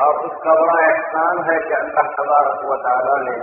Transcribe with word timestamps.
और 0.00 0.18
उसका 0.26 0.52
बड़ा 0.58 0.76
एहसान 0.82 1.40
है 1.46 1.56
कि 1.62 1.74
अल्लाह 1.78 2.06
तबारक 2.18 2.60
व 2.66 2.76
ताला 2.84 3.16
ने 3.24 3.38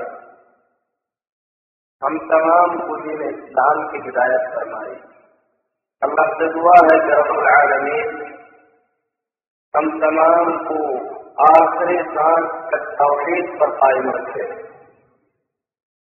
हम 2.02 2.18
तमाम 2.30 2.74
को 2.88 2.96
दिन 3.04 3.22
इस्लाम 3.28 3.84
की 3.92 4.02
हिदायत 4.02 4.48
फरमाई। 4.56 4.96
अल्लाह 6.02 6.32
से 6.40 6.48
दुआ 6.56 6.74
है 6.88 6.98
कि 7.06 7.14
रब्बुल 7.20 7.50
आलमीन 7.52 8.12
हम 9.74 9.90
तमाम 10.02 10.52
को 10.68 10.78
आखिरी 11.46 11.98
सांस 12.12 12.48
तक 12.72 12.86
तौहीद 13.00 13.50
पर 13.60 13.74
कायम 13.82 14.10
रखे। 14.12 14.46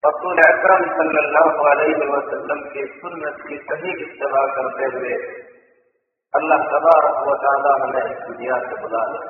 रसूल 0.03 0.41
अकरम 0.43 0.83
सल्लल्लाहु 0.97 1.65
अलैहि 1.71 2.07
वसल्लम 2.11 2.61
की 2.67 2.85
सुन्नत 2.93 3.41
की 3.47 3.57
सही 3.63 3.95
इत्तबा 4.03 4.45
करते 4.57 4.91
हुए 4.93 5.17
अल्लाह 6.33 6.63
तबारक 6.71 7.19
व 7.27 7.35
तआला 7.43 7.73
हमें 7.83 8.15
दुनिया 8.21 8.59
से 8.67 8.81
बुला 8.81 9.03
ले। 9.09 9.25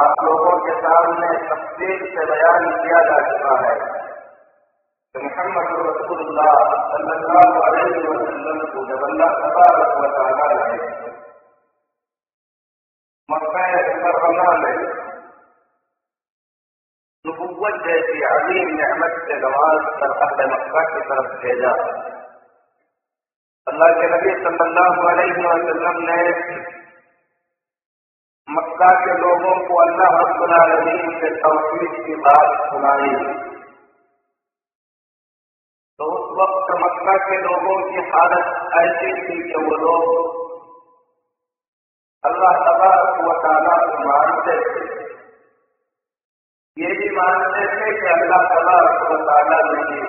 आप 0.01 0.13
लोगों 0.23 0.59
के 0.59 0.81
सामने 0.81 1.27
तफसील 1.47 1.99
से 1.99 2.25
बयान 2.25 2.63
किया 2.83 2.99
जा 3.01 3.17
चुका 3.29 3.55
है। 3.67 3.75
कि 5.15 5.23
मोहम्मद 5.23 5.69
वसल्लम 5.87 6.19
को 8.65 8.85
जब 8.85 9.03
अल्लाह 9.03 9.29
तबारक 9.29 9.91
व 9.97 10.07
तआला 10.17 10.47
ने 10.67 10.77
मक्का 13.31 13.63
में 14.53 14.75
नबुव्वत 17.27 17.73
जैसी 17.73 18.21
अजीम 18.21 18.67
नेमत 18.67 19.13
से 19.27 19.35
मक्का 20.47 20.83
की 20.83 21.01
तरफ़ 21.01 21.31
भेजा। 21.39 21.73
अल्लाह 23.69 23.91
के 23.97 24.07
नबी 24.11 24.31
सल्लल्लाहु 24.43 25.07
अलैहि 25.09 25.43
वसल्लम 25.45 25.97
ने 26.05 26.21
मक्का 28.47 28.87
के 29.01 29.15
लोगों 29.17 29.55
को 29.65 29.75
अल्लाह 29.81 30.15
आलमीन 30.59 31.11
के 31.19 31.29
तौहीद 31.41 31.97
की 32.05 32.15
बात 32.27 32.55
सुनाई। 32.69 33.11
तो 35.99 36.07
उस 36.15 36.31
वक्त 36.39 36.71
मक्का 36.81 37.15
के 37.25 37.37
लोगों 37.43 37.77
की 37.89 38.05
हालत 38.09 38.49
ऐसी 38.81 39.11
थी 39.19 39.37
कि 39.43 39.63
वो 39.65 39.77
लोग 39.83 40.07
अल्लाह 42.23 42.55
तबारक 42.63 43.19
व 43.25 43.35
तआला 43.43 43.75
को 43.83 43.99
मानते 44.05 44.55
थे। 44.69 44.85
ये 46.77 46.95
भी 46.99 47.09
मानते 47.17 47.67
थे 47.75 47.93
कि 47.99 48.09
अल्लाह 48.15 48.47
तबारक 48.53 49.05
व 49.11 49.21
तआला 49.29 49.59
ने 49.69 49.99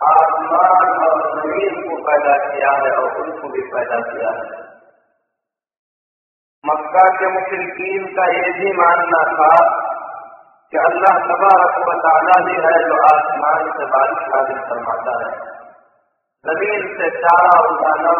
आसमान 0.00 0.92
और 1.04 1.18
ज़मीन 1.32 1.74
को 1.82 1.96
पैदा 2.04 2.36
किया 2.44 2.70
है 2.76 2.92
और 2.94 3.18
उनको 3.22 3.48
भी 3.50 3.64
पैदा 3.72 3.98
किया 4.04 4.30
है 4.36 4.58
मक्का 6.64 7.02
के 7.16 7.28
मुशरकीन 7.34 8.06
का 8.14 8.28
ये 8.30 8.52
भी 8.54 8.72
मानना 8.78 9.20
था 9.32 9.50
कि 10.72 10.80
अल्लाह 10.80 11.20
तबारक 11.26 11.78
व 11.84 11.98
तआला 12.02 12.38
ही 12.42 12.56
जो 12.84 12.98
आसमान 13.04 13.70
से 13.76 13.90
बारिश 13.92 14.24
नाजिल 14.28 14.64
फरमाता 14.66 15.18
है 15.18 15.30
ज़मीन 16.44 16.88
से 16.94 17.10
चारा 17.18 17.54
उगाना 17.66 18.16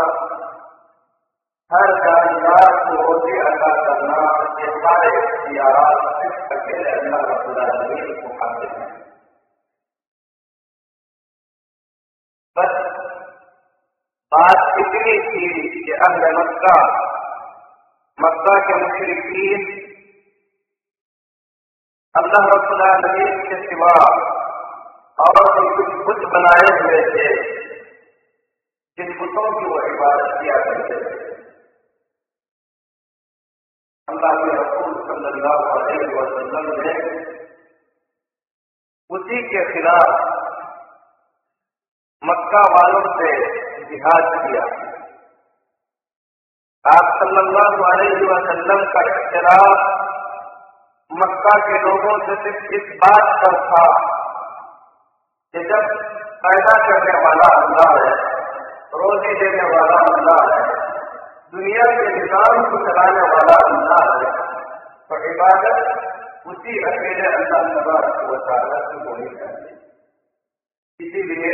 हर 1.71 1.93
जानदार 1.99 2.73
को 2.85 3.03
रोजी 3.03 3.43
अदा 3.47 3.75
करना 3.81 4.23
ये 4.59 4.73
सारे 4.79 5.13
इख्तियारात 5.19 6.25
अकेले 6.53 6.95
अल्लाह 6.95 7.29
रब्बुल 7.29 7.61
आलमीन 7.65 8.09
को 8.17 8.33
हासिल 8.39 8.73
है 8.75 8.90
बात 14.33 14.77
इतनी 14.81 15.15
थी 15.29 15.47
कि 15.69 15.93
अहल 15.95 16.35
मक्का 16.35 16.75
मक्का 18.19 18.53
के 18.67 18.75
मुशरकीन, 18.81 19.63
अल्लाह 22.15 22.45
आलमीन 22.87 23.41
के 23.45 23.59
सिवा 23.63 23.95
और 25.19 25.41
भी 25.49 25.65
कुछ 25.77 25.97
बुत 26.07 26.23
बनाए 26.33 26.69
हुए 26.77 27.01
थे, 27.09 27.29
जिन 28.99 29.13
बुतों 29.19 29.47
की 29.54 29.66
वो 29.66 29.81
इबादत 29.89 30.37
किया 30.41 30.59
करते 30.65 31.01
थे। 31.01 31.19
अल्लाह 34.09 34.37
के 34.43 34.53
रसूल 34.53 34.95
सल्लल्लाहु 35.09 35.72
अलैहि 35.72 36.10
वसल्लम 36.15 36.71
ने 36.81 36.95
उसी 39.10 39.43
के 39.49 39.65
खिलाफ 39.72 40.15
मक्का 42.22 42.63
वालों 42.75 43.04
से 43.16 43.33
जिहाद 43.91 44.27
किया। 44.34 44.65
आप 46.84 47.09
सल्लल्लाहु 47.16 47.83
अलैहि 47.87 48.28
वसल्लम 48.28 48.84
का 48.92 49.01
इख्तलाफ 49.09 49.81
मक्का 51.10 51.54
के 51.65 51.78
लोगों 51.84 52.13
से 52.27 52.37
सिर्फ़ 52.42 52.75
इस 52.77 52.87
बात 53.01 53.31
पर 53.41 53.57
था 53.65 53.84
कि 55.54 55.63
जब 55.71 55.89
पैदा 56.45 56.75
करने 56.83 57.15
वाला 57.25 57.48
अल्लाह 57.57 57.91
है, 57.97 58.13
रोजी 59.01 59.33
देने 59.41 59.65
वाला 59.71 59.98
अल्लाह 60.10 60.41
है, 60.51 60.60
दुनिया 61.54 61.89
के 61.97 62.04
निज़ाम 62.15 62.63
को 62.71 62.81
चलाने 62.87 63.25
वाला 63.33 63.57
अल्लाह 63.66 64.04
है 64.13 64.31
तो 65.10 65.19
इबादत 65.31 65.78
उसी 66.47 66.78
अकेले 66.91 67.27
अल्लाह 67.33 67.66
तबारक 67.71 68.84
की 68.91 68.97
होनी 69.04 69.28
चाहिए। 69.41 69.72
इसीलिए 71.01 71.53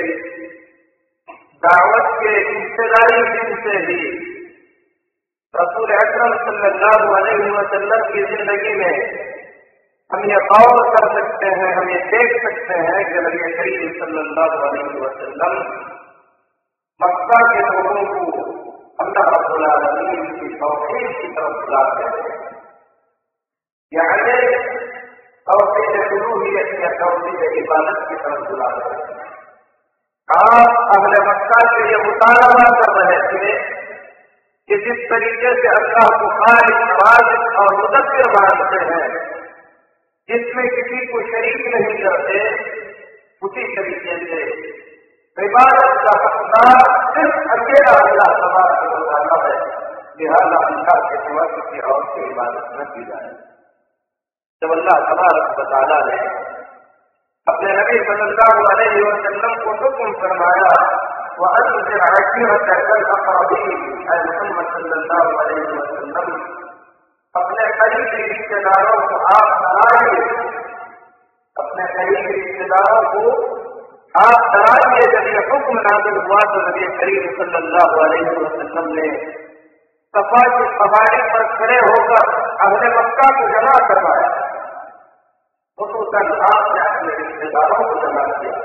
दावत 1.63 2.09
के 2.23 2.33
हिस्सेदारी 2.47 3.21
दिन 3.29 3.53
से 3.63 3.77
ही 3.85 4.01
रसूल 5.55 5.93
अकरम 5.97 6.35
सल्लल्लाहु 6.47 8.01
की 8.09 8.25
ज़िंदगी 8.31 8.75
में 8.81 8.97
हम 10.11 10.25
ये 10.31 10.41
गौर 10.51 10.81
कर 10.91 11.07
सकते 11.15 11.53
हैं, 11.61 11.71
हम 11.77 11.89
ये 11.91 12.01
देख 12.11 12.35
सकते 12.43 12.77
हैं 12.89 13.01
कि 13.07 13.23
नबी 13.25 13.49
करीम 13.55 13.95
सल्लल्लाहु 14.01 14.59
वसल्लम 14.99 15.57
मक्का 17.01 17.41
के 17.49 17.65
लोगों 17.71 18.05
को 18.11 18.45
अल्लाह 18.99 19.33
रब्बुल 19.33 20.21
की 20.37 20.53
तौहीद 20.61 21.09
की 21.17 21.33
तरफ़ 21.35 21.57
बुलाते 21.65 22.05
हैं। 22.13 22.37
यानी 23.93 24.37
तौहीद 25.47 26.15
उलूहियत 26.19 26.71
या 26.85 26.93
तौहीद 27.03 27.59
इबादत 27.65 27.99
की 28.09 28.17
तरफ़ 28.23 28.47
बुलाते 28.51 28.95
हैं। 28.95 29.26
आप 30.29 30.89
अगले 30.95 31.19
मक्का 31.27 31.59
से 31.73 31.83
ये 31.91 31.99
मुतालबा 32.05 32.63
कर 32.79 32.89
रहे 32.95 33.19
थे 33.27 33.51
कि 34.69 34.79
जिस 34.87 35.03
तरीके 35.11 35.53
से 35.61 35.69
अल्लाह 35.73 36.09
को 36.23 36.31
खालिक 36.39 36.89
वाजिब 37.01 37.59
और 37.59 37.77
मुदब्बिर 37.77 38.31
मानते 38.31 38.81
हैं, 38.89 39.05
जिसमें 40.29 40.67
किसी 40.69 40.99
को 41.07 41.21
शरीक 41.29 41.61
नहीं 41.75 41.95
करते, 42.03 42.41
उसी 43.43 43.67
तरीके 43.77 44.17
से 44.25 44.41
इबादत 45.37 46.03
का 46.05 46.17
हकदार 46.25 46.83
सिर्फ़ 47.15 47.55
अकेला 47.57 47.95
अल्लाह 48.01 48.35
समाज 48.41 48.75
को 48.81 48.91
बताना 48.97 49.39
है। 49.45 49.55
लिहाजा 50.21 50.61
अल्लाह 50.67 51.01
के 51.09 51.23
सिवा 51.25 51.47
किसी 51.55 51.87
और 51.93 52.03
की 52.05 52.27
इबादत 52.31 52.77
न 52.77 52.89
की 52.95 53.05
जाए। 53.05 53.31
जब 54.63 54.71
अल्लाह 54.73 55.07
तबारक 55.09 55.57
बताला 55.61 56.01
ने 56.07 56.19
अपने 57.47 57.73
नबी 57.75 57.99
सल्लल्लाहु 58.07 58.63
अलैहि 58.69 59.03
वसल्लम 59.03 59.53
को 59.65 59.73
हुक्म 59.81 60.07
फरमाया 60.21 60.71
वह 61.41 61.59
अनजर 61.59 62.01
अकीरत 62.07 62.71
कल 62.87 63.05
अकरबीन 63.17 63.85
मोहम्मद 63.99 64.71
सल्लल्लाहु 64.71 65.37
अलैहि 65.43 65.67
वसल्लम। 65.75 66.33
अपने 67.35 67.69
करीबी 67.81 68.23
रिश्तेदारों 68.23 68.97
को 69.11 69.21
आप 69.35 69.53
डराइए 69.61 70.25
अपने 71.57 71.87
करीबी 71.93 72.35
रिश्तेदारों 72.39 73.05
को 73.13 73.23
आप 74.15 74.49
डराइए 74.55 75.07
जब 75.15 75.29
यह 75.35 75.53
हुक्म 75.53 75.85
नाजिल 75.87 76.19
हुआ 76.25 76.41
तो 76.55 76.65
नबी 76.67 76.91
करीम 76.99 77.31
सल्लल्लाहु 77.39 78.03
अलैहि 78.07 78.35
वसल्लम 78.41 78.91
ने 78.97 79.13
सफ़ा 80.15 80.43
की 80.57 80.67
पहाड़ी 80.83 81.23
पर 81.31 81.47
खड़े 81.55 81.79
होकर 81.87 82.35
अहले 82.67 82.93
मक्का 82.99 83.31
को 83.39 83.49
जमा 83.55 83.79
करवाया। 83.93 84.35
खसूसन 85.79 86.29
आपने 86.45 86.83
अपने 86.83 87.15
रिश्तेदारों 87.17 87.79
को 87.79 87.97
जमा 88.03 88.21
किया। 88.37 88.61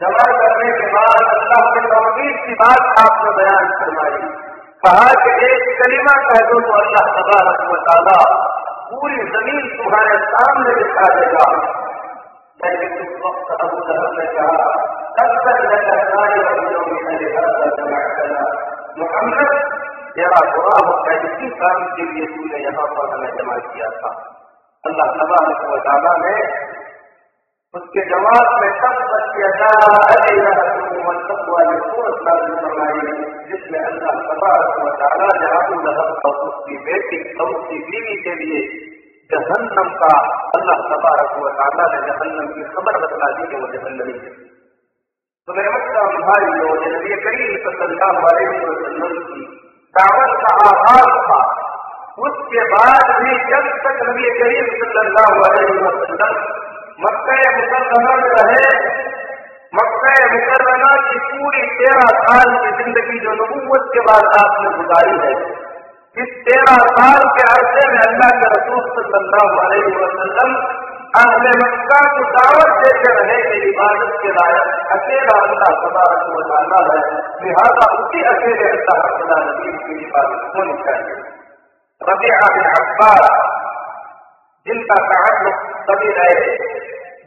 जमा 0.00 0.26
करने 0.40 0.68
के 0.74 0.90
बाद 0.92 1.30
अल्लाह 1.30 1.64
के 1.70 1.80
तौहीद 1.92 2.36
की 2.42 2.54
बात 2.60 3.00
आपने 3.00 3.32
बयान 3.38 3.72
फरमाई। 3.78 4.20
कहा 4.84 5.08
कि 5.22 5.32
एक 5.46 5.64
कलीमा 5.80 6.12
कह 6.28 6.44
दो 6.50 6.60
तो 6.66 6.76
अल्लाह 6.82 7.08
तबारक 7.16 7.64
बताला 7.70 8.14
पूरी 8.90 9.18
ज़मीन 9.32 9.66
तुम्हारे 9.72 10.20
सामने 10.28 10.76
दिखा 10.78 11.08
देगा। 11.16 11.48
लेकिन 12.60 12.94
उस 13.00 13.18
वक्त 13.24 13.50
अबू 13.58 13.82
लहब 13.88 14.14
ने 14.20 14.28
कहा 14.36 14.70
तब 15.18 15.34
तक 15.48 15.60
जमा 15.72 15.96
मोहम्मद, 18.98 19.50
तेरा 20.14 20.40
बुरा 20.52 20.78
होता 20.86 21.18
इसी 21.24 21.48
काम 21.60 21.84
के 21.96 22.04
लिए 22.12 22.26
तूने 22.36 22.64
यहाँ 22.64 22.86
पर 22.94 23.14
हमें 23.14 23.32
जमा 23.36 23.56
किया 23.66 23.90
था। 23.98 24.10
अल्लाह 24.86 25.08
तबारक 25.20 25.60
व 25.70 25.78
ताला 25.86 26.12
ने 26.22 26.34
उसके 27.74 28.02
जवाब 28.10 28.52
में 28.60 28.70
सब 28.80 28.96
फरमाई 32.62 33.00
जिसमें 33.50 33.80
अल्लाह 33.80 34.20
तबारक 34.28 34.78
व 34.82 34.92
ताला 35.02 35.28
जहाब 35.42 35.68
और 36.26 36.36
उसकी 36.48 36.76
बेटी 36.86 37.18
और 37.34 37.54
उसकी 37.56 37.78
बीवी 37.88 38.16
के 38.22 38.34
लिए 38.34 38.60
जहन्नम 39.30 39.88
का, 40.00 40.10
अल्लाह 40.56 40.82
तबारक 40.90 41.32
व 41.42 41.52
ताला 41.60 41.86
ने 41.92 42.00
जहन्नम 42.08 42.50
की 42.54 42.66
खबर 42.74 42.98
बता 43.04 43.30
दी 43.32 43.46
कि 43.46 43.60
वो 43.62 43.68
जहन्नमी 43.72 44.16
है. 44.18 44.32
तो 45.48 45.54
मेरे 45.56 45.70
मतलब 45.70 46.16
भाई 46.28 46.46
लोग 46.60 46.86
नबी 46.94 47.18
करीम 47.24 47.52
सल्लल्लाहु 47.66 48.22
अलैहि 48.30 48.60
वसल्लम 48.66 49.14
की 49.26 49.42
दावत 49.94 50.32
का 50.44 50.52
आगाज़ 50.70 51.16
था। 51.28 51.40
उसके 52.18 52.62
बाद 52.68 53.08
भी 53.16 53.34
जब 53.48 53.66
तक 53.80 53.98
नबी 54.04 54.28
करीम 54.36 54.68
सल्लल्लाहु 54.76 55.40
अलैहि 55.48 55.74
वसल्लम 55.80 56.38
मक्का 57.00 57.34
मुकदमा 57.56 58.14
में 58.20 58.30
रहे, 58.36 58.62
मक्का 59.72 60.14
मुकदमा 60.30 60.92
की 61.08 61.18
पूरी 61.26 61.66
तेरह 61.80 62.14
साल 62.22 62.54
की 62.62 62.70
ज़िंदगी 62.78 63.20
जो 63.26 63.34
नबूवत 63.40 63.90
के 63.94 64.04
बाद 64.06 64.30
आपने 64.38 64.72
गुजारी 64.78 65.18
है, 65.24 65.34
इस 66.16 66.32
तेरह 66.48 66.80
साल 66.94 67.28
के 67.36 67.46
अरसे 67.50 67.84
में 67.92 68.00
अल्लाह 68.06 68.34
के 68.40 68.50
रसूल 68.54 68.90
सल्लल्लाहु 68.96 69.60
अलैहि 69.66 69.94
वसल्लम 69.98 70.56
अहले 71.20 71.54
मक्का 71.58 72.00
को 72.14 72.24
दावत 72.32 72.72
देते 72.80 73.12
रहे 73.18 73.36
कि 73.44 73.62
इबादत 73.68 74.18
के 74.22 74.32
लायक 74.38 74.90
अकेला 74.96 75.36
अल्लाह 75.44 75.78
तबारक 75.84 76.26
व 76.32 76.48
तआला 76.48 76.80
है। 76.88 76.98
लिहाजा 77.44 77.86
उसी 78.00 78.26
अकेले 78.32 78.66
अल्लाह 78.72 79.38
आलमीन 79.38 79.78
की 79.84 80.04
इबादत 80.06 80.52
होनी 80.56 80.82
चाहिए। 80.82 81.24
रबिया 82.02 82.54
बिन 82.54 82.64
अब्बास 82.64 83.30
जिनका 84.66 84.94
ताल्लुक 84.94 85.54
सभी 85.76 86.12
रहे 86.12 86.56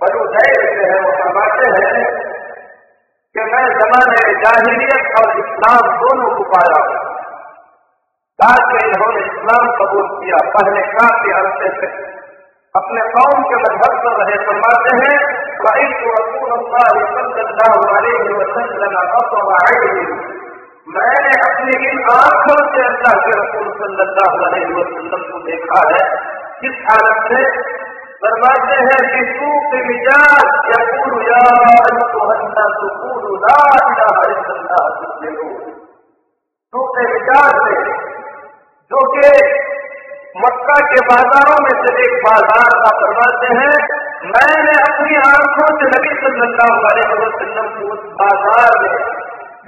बड़ो 0.02 0.26
धैर्य 0.26 0.76
से 0.76 0.92
है, 0.92 1.00
वो 1.00 1.12
फरमाते 1.12 1.70
हैं 1.70 2.06
कि 3.34 3.40
मैं 3.40 3.80
जमाने 3.80 4.34
जाहिलियत 4.34 5.16
और 5.20 5.40
इस्लाम 5.40 5.98
दोनों 5.98 6.38
को 6.38 6.44
पाया 6.44 6.84
हूँ। 6.84 7.16
ताकि 8.42 8.88
इन्होंने 8.88 9.20
इस्लाम 9.26 9.72
कबूल 9.72 10.08
किया, 10.08 10.38
पहले 10.50 10.82
काफ़ी 10.82 11.32
अरसे 11.32 11.82
से। 11.82 11.88
अपने 12.76 13.02
कौम 13.02 13.44
के 13.44 13.56
मज़हब 13.56 14.00
पर 14.04 14.24
रहे, 14.24 14.46
फरमाते 14.46 14.96
हैं। 14.96 15.40
मैंने 20.94 21.34
अपनी 21.46 21.74
इन 21.88 22.00
आँखों 22.12 22.54
से 22.70 22.84
अल्लाह 22.84 23.18
के 23.24 23.34
रसूल 23.40 23.66
सल्लल्लाहु 23.80 24.38
अलैहि 24.46 24.70
वसल्लम 24.78 25.26
को 25.26 25.42
देखा 25.50 25.82
है। 25.90 26.00
किस 26.62 26.80
हालत 26.86 27.28
में 27.32 27.44
फरमाते 28.24 28.78
हैं 28.86 29.02
कि 29.10 29.20
सूख 29.34 29.76
मिजाज 29.90 30.56
यकूल 30.72 31.22
या 31.28 31.44
अय्युहन्ना 31.74 32.66
सुकूलु 32.80 33.36
ला 33.44 33.60
इलाहा 33.82 34.24
इल्लल्लाह 34.32 34.88
तुस्लिमून 34.96 35.54
सूख 36.74 36.98
मिजाज 37.12 37.62
में, 37.68 37.94
जो 38.92 39.06
कि 39.14 39.30
मक्का 40.42 40.80
के 40.90 41.06
बाजारों 41.06 41.62
में 41.62 41.72
से 41.84 41.94
एक 42.02 42.18
बाज़ार 42.26 42.76
का 42.82 42.92
फरमाते 42.98 43.54
हैं, 43.60 43.78
मैंने 44.34 44.76
अपनी 44.82 45.22
आँखों 45.22 45.70
से 45.80 45.94
नबी 45.96 46.20
सल्लल्लाहु 46.20 46.84
अलैहि 46.92 47.24
वसल्लम 47.24 47.72
को 47.78 47.94
उस 47.94 48.04
बाज़ार 48.20 48.78
में 48.82 49.18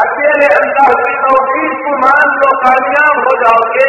अकेले 0.05 0.47
अल्लाह 0.55 0.89
की 1.03 1.13
तौहीद 1.19 1.75
को 1.83 1.93
मान 2.01 2.33
लो, 2.39 2.49
कामयाब 2.63 3.21
हो 3.27 3.35
जाओगे। 3.43 3.85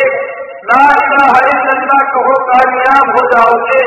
इलाहा 0.57 1.31
इल्लल्लाह 1.53 2.03
कहो, 2.11 2.35
कामयाब 2.49 3.09
हो 3.15 3.23
जाओगे। 3.31 3.79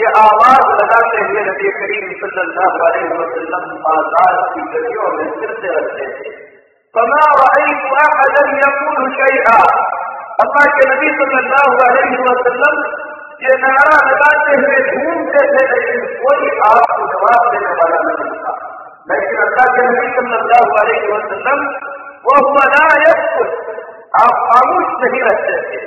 ये 0.00 0.12
आवाज़ 0.20 0.68
लगाते 0.80 1.22
हुए 1.22 1.46
नबी 1.48 1.72
करीम 1.78 2.10
सल्लल्लाहु 2.20 2.84
अलैहि 2.88 3.08
वसल्लम 3.14 3.64
बाज़ार 3.86 4.36
की 4.52 4.66
गलियों 4.74 5.08
में 5.16 5.32
फिरते 5.40 5.72
रहते 5.78 6.10
थे। 6.12 6.34
फमा 6.94 7.24
अल्लाह 10.44 10.68
के 10.76 10.90
नबी 10.92 11.14
सल्लल्लाहु 11.18 11.74
अलैहि 11.88 12.22
वसल्लम 12.28 12.76
ये 13.42 13.54
नारा 13.54 13.96
लगाते 14.08 14.52
हुए 14.56 14.78
घूमते 14.90 15.40
थे, 15.46 15.64
लेकिन 15.70 16.04
कोई 16.20 16.50
आपको 16.66 17.06
जवाब 17.12 17.48
देने 17.52 17.72
वाला 17.72 18.02
नहीं 18.02 18.36
था। 18.42 18.52
लेकिन 19.10 19.40
अल्लाह 19.46 19.66
के 19.76 19.86
नबी 19.88 20.12
सल्लल्लाहु 20.14 20.76
अलैहि 20.82 21.10
वसल्लम, 21.12 21.64
वो 22.26 22.36
हुआ 22.46 22.64
आप 24.22 24.34
खामोश 24.48 24.88
नहीं 25.02 25.22
रहते 25.22 25.56
थे। 25.62 25.82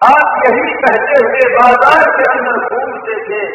आप 0.00 0.44
यही 0.46 0.74
कहते 0.74 1.22
हुए 1.24 1.42
बाज़ार 1.54 2.04
के 2.16 2.24
अंदर 2.32 2.56
घूमते 2.68 3.16
थे 3.24 3.46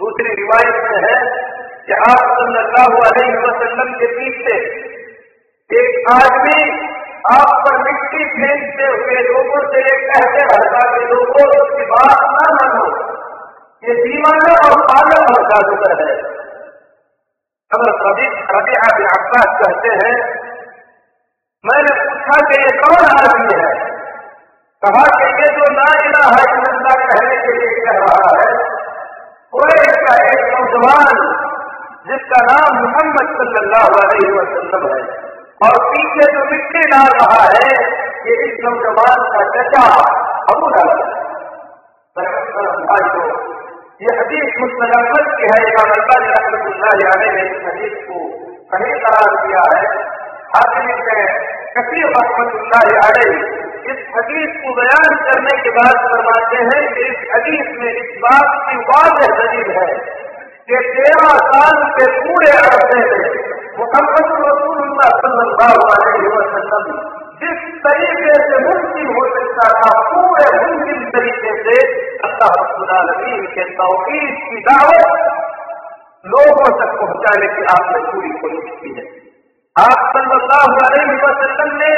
दूसरी 0.00 0.34
रिवायत 0.34 0.76
में 0.90 1.00
है 1.02 1.16
कि 1.88 1.98
आप 2.10 2.22
सल्लल्लाहु 2.36 3.02
अलैहि 3.08 3.36
वसल्लम 3.44 3.92
के 4.00 4.08
पीछे 4.16 4.56
एक 5.70 6.08
आदमी 6.12 6.60
आप 7.32 7.50
पर 7.64 7.78
मिट्टी 7.82 8.24
फेंकते 8.34 8.86
हुए 8.92 9.22
लोगों 9.24 9.62
से 9.72 9.82
ये 9.86 9.96
कहते 10.06 10.44
रहता 10.50 10.82
कि 10.92 11.02
लोगों 11.10 11.46
उसकी 11.58 11.86
बात 11.90 12.22
न 12.36 12.54
मानो। 12.56 12.86
ये 13.84 13.96
दीवाना 14.00 14.54
और 14.68 14.76
पागल 14.90 15.24
और 15.34 15.44
जादूगर 15.50 15.94
है। 16.00 16.16
अगर 17.70 17.92
रबी 18.04 18.26
आप 18.78 19.02
अब्बास 19.10 19.52
कहते 19.60 19.92
हैं, 20.00 20.14
मैंने 21.64 21.92
पूछा 22.00 22.38
कि 22.48 22.62
ये 22.62 22.72
कौन 22.78 23.04
आदमी 23.10 23.58
है? 23.60 23.70
कहा 24.82 25.04
कि 25.14 25.30
ये 25.40 25.48
जो 25.56 25.70
ना 25.76 25.86
इलाहा 26.04 26.42
इल्लल्लाह 26.48 26.96
कहने 27.06 27.36
के 27.46 27.56
लिए 27.58 27.72
कह 27.86 27.98
रहा 28.04 28.32
है 28.40 28.48
कोई 29.54 29.76
का 30.06 30.14
एक 30.26 30.42
नौजवान 30.52 31.22
जिसका 32.04 32.38
नाम 32.44 32.76
मोहम्मद 32.76 33.32
सल्लल्लाहु 33.38 33.96
अलैहि 34.02 34.28
वसल्लम 34.34 34.84
है। 34.90 35.00
और 35.64 35.74
पीछे 35.88 36.28
जो 36.34 36.44
मिट्टी 36.50 36.84
डाल 36.92 37.10
रहा 37.16 37.40
है, 37.46 37.72
ये 38.26 38.36
इस 38.44 38.54
नौजवान 38.64 39.24
का 39.32 39.42
चचा 39.56 39.82
अबू 40.52 40.70
भाई 42.86 43.04
को 43.08 43.24
ये 44.00 44.14
हदीस 44.18 44.56
मुस्तलाफत 44.60 45.26
की 45.38 45.50
है 45.50 45.58
इमाम 45.66 45.90
अल्लाह 45.96 46.22
ने 46.22 46.30
रहमतुल्लाह 46.36 47.12
ने 47.22 47.28
इस 47.42 47.58
हदीस 47.66 47.98
को 48.04 48.20
सही 48.72 48.92
करार 49.02 49.34
दिया 49.42 49.64
है। 49.72 49.82
हाजिर 50.54 50.86
में 51.08 51.20
कसीर 51.74 52.06
रहमतुल्लाह 52.14 52.84
अलैहि 53.08 53.34
इस 53.92 54.00
हदीस 54.14 54.56
को 54.62 54.72
बयान 54.78 55.12
करने 55.26 55.58
के 55.66 55.74
बाद 55.76 56.00
फरमाते 56.06 56.64
हैं 56.70 56.80
कि 56.94 57.04
इस 57.08 57.20
हदीस 57.34 57.68
में 57.76 57.92
इस 57.92 58.10
बात 58.24 58.56
की 58.64 58.80
वाजह 58.90 59.36
दलील 59.38 59.70
है 59.78 59.86
कि 60.70 60.80
तेरह 60.88 61.30
साल 61.44 61.78
के 61.94 62.04
पूरे 62.16 62.50
अरसे 62.56 62.98
में 63.04 63.22
मोहम्मद 63.78 64.28
वसल्लम 66.34 66.84
जिस 67.40 67.64
तरीके 67.86 68.34
से 68.42 68.60
मुमकिन 68.64 69.08
हो 69.16 69.24
सकता 69.30 69.64
था, 69.78 69.90
पूरे 70.10 70.44
मुमकिन 70.56 71.00
तरीके 71.16 71.54
से 71.64 71.76
अल्लाह 72.28 72.54
के 73.54 73.64
तौकीद 73.80 74.36
की 74.44 74.60
दावत 74.68 75.10
लोगों 76.24 76.70
तक 76.80 76.94
पहुँचाने 77.00 77.48
की 77.48 77.66
आपने 77.74 78.00
पूरी 78.06 78.32
कोशिश 78.38 78.70
की 78.80 78.94
है। 78.96 79.04
आप 79.76 80.08
सल्लल्लाहु 80.14 80.80
अलैहि 80.86 81.16
वसल्लम 81.24 81.76
ने 81.82 81.92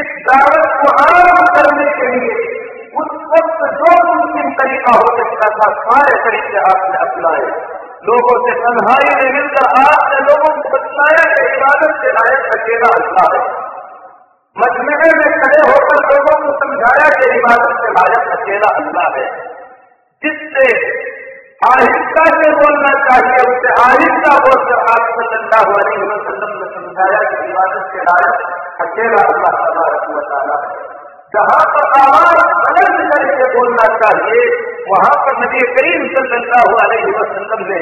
इस 0.00 0.16
दावत 0.30 0.66
को 0.80 0.96
आम 1.04 1.44
करने 1.56 1.90
के 2.00 2.08
लिए 2.14 2.34
उस 2.94 3.14
वक्त 3.30 3.62
जो 3.76 3.92
मुमकिन 4.00 4.50
तरीका 4.58 4.92
हो 4.96 5.06
सकता 5.14 5.46
था 5.54 5.68
सारे 5.78 6.18
तरीके 6.24 6.60
आपने 6.64 6.98
अपनाए 7.04 7.46
लोगों 8.08 8.34
से 8.44 8.54
तन्हाई 8.60 9.14
में 9.18 9.30
मिलकर 9.34 9.68
आपने 9.78 10.18
लोगों 10.26 10.50
को 10.56 10.72
बतलाया 10.74 11.24
कि 11.30 11.46
इबादत 11.48 11.94
के 12.02 12.12
लायक 12.18 12.52
अकेला 12.56 12.90
अल्लाह 12.96 13.30
है 13.32 13.40
मजमे 14.56 14.98
में 15.14 15.38
खड़े 15.38 15.62
होकर 15.62 16.02
लोगों 16.08 16.36
को 16.42 16.54
समझाया 16.58 17.08
कि 17.16 17.32
इबादत 17.38 17.80
के 17.80 17.94
लायक 17.96 18.30
अकेला 18.36 18.70
अल्लाह 18.76 19.10
है 19.16 19.26
जिससे 20.22 20.68
आहिस्ता 21.66 22.24
से 22.32 22.54
बोलना 22.56 22.94
चाहिए 23.04 23.44
उससे 23.48 23.76
आहिस्ता 23.82 24.38
बोलकर 24.46 24.88
आप 24.94 25.12
सल्लल्लाहु 25.18 25.78
अलैहि 25.78 26.08
वसल्लम 26.08 26.56
ने 26.56 26.72
समझाया 26.72 27.22
कि 27.28 27.44
इबादत 27.44 27.92
के 27.92 28.08
लायक 28.08 28.48
अकेला 28.86 29.28
अल्लाह 29.28 29.62
तबारक 29.64 30.10
है 30.12 30.93
जहाँ 31.34 31.62
पर 31.74 31.86
आवाज़ 31.98 32.40
बुलंद 32.56 33.00
करके 33.12 33.46
बोलना 33.54 33.86
चाहिए, 34.00 34.42
वहाँ 34.88 35.14
पर 35.22 35.38
नबी 35.38 35.62
करीम 35.76 36.02
सल्लल्लाहु 36.14 36.74
अलैहि 36.82 37.14
वसल्लम 37.14 37.62
ने 37.70 37.78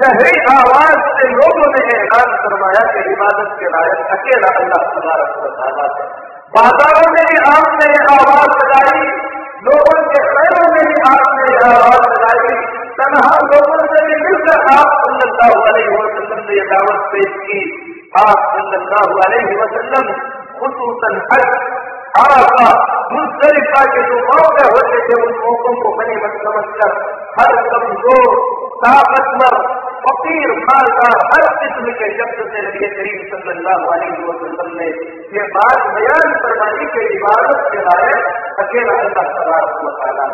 जहरी 0.00 0.34
आवाज़ 0.52 1.00
से 1.16 1.30
लोगों 1.32 1.70
ने 1.72 1.82
ऐलान 1.94 2.30
करवाया 2.42 2.82
कि 2.92 3.02
इबादत 3.12 3.56
के 3.58 3.72
लायक 3.74 4.12
अकेला 4.16 4.52
अल्लाह 4.60 4.84
तबारक 4.92 5.32
है। 5.78 6.06
बाजारों 6.54 7.08
में 7.12 7.24
भी 7.26 7.42
आपने 7.50 7.90
आवाज़ 8.14 8.54
लगाई, 8.62 9.04
लोगों 9.66 9.98
के 10.12 10.22
खैरों 10.30 10.66
में 10.72 10.82
भी 10.86 10.96
आपने 11.10 11.50
आवाज़ 11.68 12.06
लगाई, 12.14 12.56
तनहा 12.96 13.36
लोगों 13.52 13.80
से 13.92 14.02
भी 14.08 14.18
मिलकर 14.24 14.58
आप 14.74 14.96
सल्लल्लाहु 15.02 15.60
अलैहि 15.68 15.94
वसल्लम 15.96 16.42
ने 16.48 16.58
यह 16.58 16.72
दावत 16.72 17.06
पेश 17.12 17.38
की। 17.46 17.60
आप 18.22 18.48
सल्लल्लाहु 18.54 19.20
अलैहि 19.26 19.54
वसल्लम, 19.60 20.10
खुसूसन 20.56 21.14
हज 21.30 21.46
आका 22.20 22.70
मुस्तरिफा 23.12 23.82
के 23.92 24.00
जो 24.08 24.16
मौके 24.24 24.64
होते 24.72 24.98
थे, 25.04 25.14
उन 25.26 25.30
मौकों 25.44 25.74
को 25.82 25.92
बने 25.98 26.16
मत 26.24 26.34
समझकर 26.46 26.90
हर 27.36 27.54
कमज़ोर 27.68 28.34
ताकतवर 28.82 29.56
फकीर 30.06 30.52
मालदार 30.66 31.16
हर 31.30 31.44
किस्म 31.60 31.94
के 32.00 32.08
शब्द 32.18 32.42
से 32.52 32.64
नबी 32.66 32.90
करीम 32.96 33.22
सल्लल्लाहु 33.32 33.92
अलैहि 33.94 34.24
वसल्लम 34.24 34.70
ने 34.80 34.88
ये 35.36 35.46
बात 35.56 35.86
बयान 35.96 36.34
फरमाई 36.44 36.88
के 36.96 37.04
इबादत 37.16 37.64
के 37.74 37.84
लायक 37.88 38.60
अकेला 38.64 38.98
अल्लाह 39.04 39.30
तबारक 39.38 39.80
व 39.84 39.94
तआला 40.00 40.26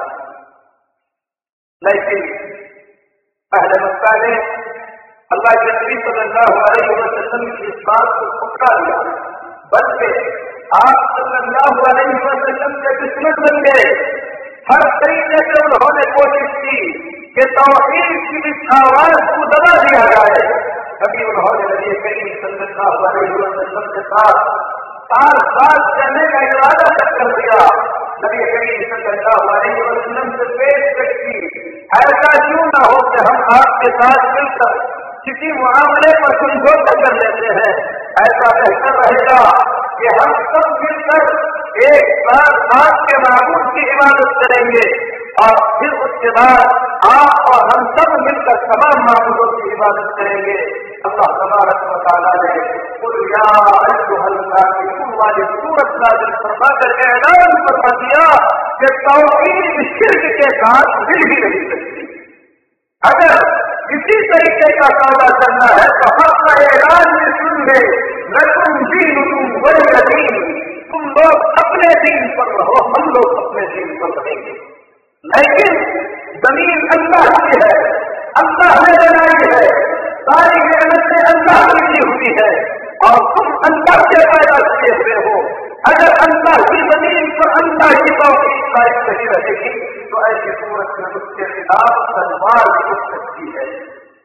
लेकिन 1.82 2.26
पहले 3.52 3.80
मक्का 3.84 4.16
ने 4.24 4.34
अल्लाह 5.30 5.60
के 5.64 5.78
नबी 5.78 6.00
सल्लल्लाहु 6.08 6.58
अलैहि 6.66 7.00
वसल्लम 7.04 7.48
की 7.54 7.72
इस 7.74 7.80
बात 7.90 8.18
को 8.18 8.30
ठुकरा 8.40 8.74
दिया 8.82 9.00
बल्कि 9.74 10.12
आप 10.76 11.04
सल्लल्लाहु 11.16 11.84
अलैहि 11.90 12.16
के 12.80 12.90
दुश्मन 13.02 13.36
बन 13.44 13.54
गए 13.66 13.84
हर 14.70 14.82
तरीके 15.02 15.38
से 15.44 15.60
उन्होंने 15.66 16.02
कोशिश 16.16 16.50
की 16.64 16.80
कि 17.36 17.46
तोहीद 17.58 18.10
की 18.24 18.50
इस 18.50 18.58
को 19.30 19.46
दबा 19.52 19.70
दिया 19.84 20.02
जाए। 20.10 20.42
कभी 21.02 21.24
उन्होंने 21.24 21.70
नबी 21.70 21.94
करीम 22.02 22.34
सल्लल्लाहु 22.42 23.06
अलैहि 23.10 23.38
वसल्लम 23.38 23.86
के 23.94 24.02
साथ 24.10 24.42
साल 25.12 25.40
साल 25.54 25.80
कहने 25.94 26.26
का 26.34 26.42
इरादा 26.48 26.90
कर 26.98 27.32
दिया 27.38 27.62
नबी 28.26 28.44
करीम 28.52 28.84
सल्लल्लाहु 28.92 29.48
अलैहि 29.54 29.88
वसल्लम 29.88 30.36
से 30.36 30.50
पेश 30.60 31.00
रखी 31.00 31.38
ऐसा 32.02 32.34
क्यों 32.44 32.68
ना 32.76 32.84
हो 32.84 33.00
कि 33.08 33.24
हम 33.30 33.42
आपके 33.56 33.94
साथ 34.02 34.28
मिलकर 34.36 34.76
किसी 35.24 35.56
मामले 35.62 36.12
पर 36.20 36.38
समझौता 36.42 37.00
कर 37.00 37.18
लेते 37.22 37.56
हैं? 37.56 37.72
ऐसा 38.22 38.52
बेहतर 38.60 38.94
रहेगा 39.00 39.40
कि 40.00 40.14
हम 40.16 40.34
सब 40.54 40.72
मिलकर 40.82 41.30
एक 41.90 42.12
साथ 42.26 42.74
आपके 42.78 43.20
महबूब 43.24 43.70
की 43.74 43.86
इबादत 43.92 44.34
करेंगे 44.42 44.86
और 45.44 45.56
फिर 45.78 45.98
उसके 46.08 46.34
बाद 46.38 46.76
आप 47.10 47.50
और 47.52 47.64
हम 47.70 47.88
सब 47.98 48.18
मिलकर 48.26 48.66
तमाम 48.66 49.06
महबूबों 49.08 49.48
की 49.56 49.72
इबादत 49.72 50.14
करेंगे। 50.20 50.58
अल्लाह 51.08 51.34
तबारक 51.40 51.86
वाला 52.08 52.32
ने 52.38 52.58
वाली 55.18 55.44
सूरत 55.52 55.94
नाजिल 56.00 56.34
फरमा 56.42 56.68
कर 56.80 56.92
ऐलान 57.04 57.54
फरमा 57.62 57.90
दिया 58.02 58.26
कि 58.80 58.90
तोहहीद 59.06 59.80
शिरक 59.94 60.26
के 60.40 60.50
साथ 60.58 60.92
मिल 61.08 61.24
ही 61.30 61.38
नहीं 61.44 61.62
सकती 61.70 62.04
अगर 63.02 63.32
इसी 63.96 64.20
तरीके 64.30 64.70
का 64.78 64.90
सौदा 65.00 65.28
करना 65.40 65.68
है 65.72 65.88
तो 65.98 66.12
हम 66.18 66.36
का 66.44 66.54
ऐलान 66.68 67.12
में 67.16 67.32
सुन 67.40 67.58
ले 67.70 67.80
न 68.32 68.46
तुम 68.54 68.80
दीन 68.92 69.20
तुम 69.28 69.52
बड़े 69.64 69.84
अधीन 69.98 70.40
तुम 70.90 71.04
लोग 71.18 71.44
अपने 71.62 71.92
दीन 72.04 72.26
पर 72.38 72.50
रहो 72.58 72.80
हम 72.94 73.10
लोग 73.16 73.36
अपने 73.42 73.66
दीन 73.76 73.94
पर 74.00 74.16
रहेंगे 74.18 74.56
लेकिन 75.24 75.78
ज़मीन 76.44 76.82
अल्लाह 76.96 77.28
की 77.44 77.60
है 77.62 77.72
अल्लाह 78.42 78.74
ने 78.82 78.92
बनाई 79.02 79.48
है 79.54 79.62
सारी 80.28 80.60
मेहनत 80.66 81.14
अल्लाह 81.30 81.62
की 81.70 81.86
दी 81.88 82.02
हुई 82.10 82.34
है 82.40 82.50
और 83.08 83.18
तुम 83.36 83.48
अल्लाह 83.70 84.04
से 84.12 84.20
पैदा 84.32 84.58
किए 84.68 84.92
हुए 85.00 85.16
हो 85.26 85.34
अगर 85.92 86.14
अल्लाह 86.26 86.56
की 86.70 86.80
ज़मीन 86.92 87.30
पर 87.40 87.52
अल्लाह 87.62 87.92
की 88.02 88.16
तौकीद 88.22 88.64
लायक 88.76 88.96
नहीं 89.08 89.28
रहेगी 89.34 89.72
तो 90.12 90.24
ऐसी 90.30 90.56
सूरत 90.60 90.96
में 91.00 91.20
उसके 91.20 91.48
खिलाफ 91.54 92.02
तलवार 92.16 92.72
उठ 92.76 93.04
सकती 93.12 93.52
है। 93.56 93.66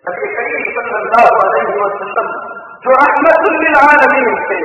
नबी 0.05 0.29
करीम 0.37 0.71
सल्लल्लाहु 0.77 1.35
अलैहि 1.43 1.75
वसल्लम 1.81 2.32
जो 2.83 2.93
रहमतुल्लिल 2.93 3.75
आलमीन 3.81 4.29
थे। 4.47 4.57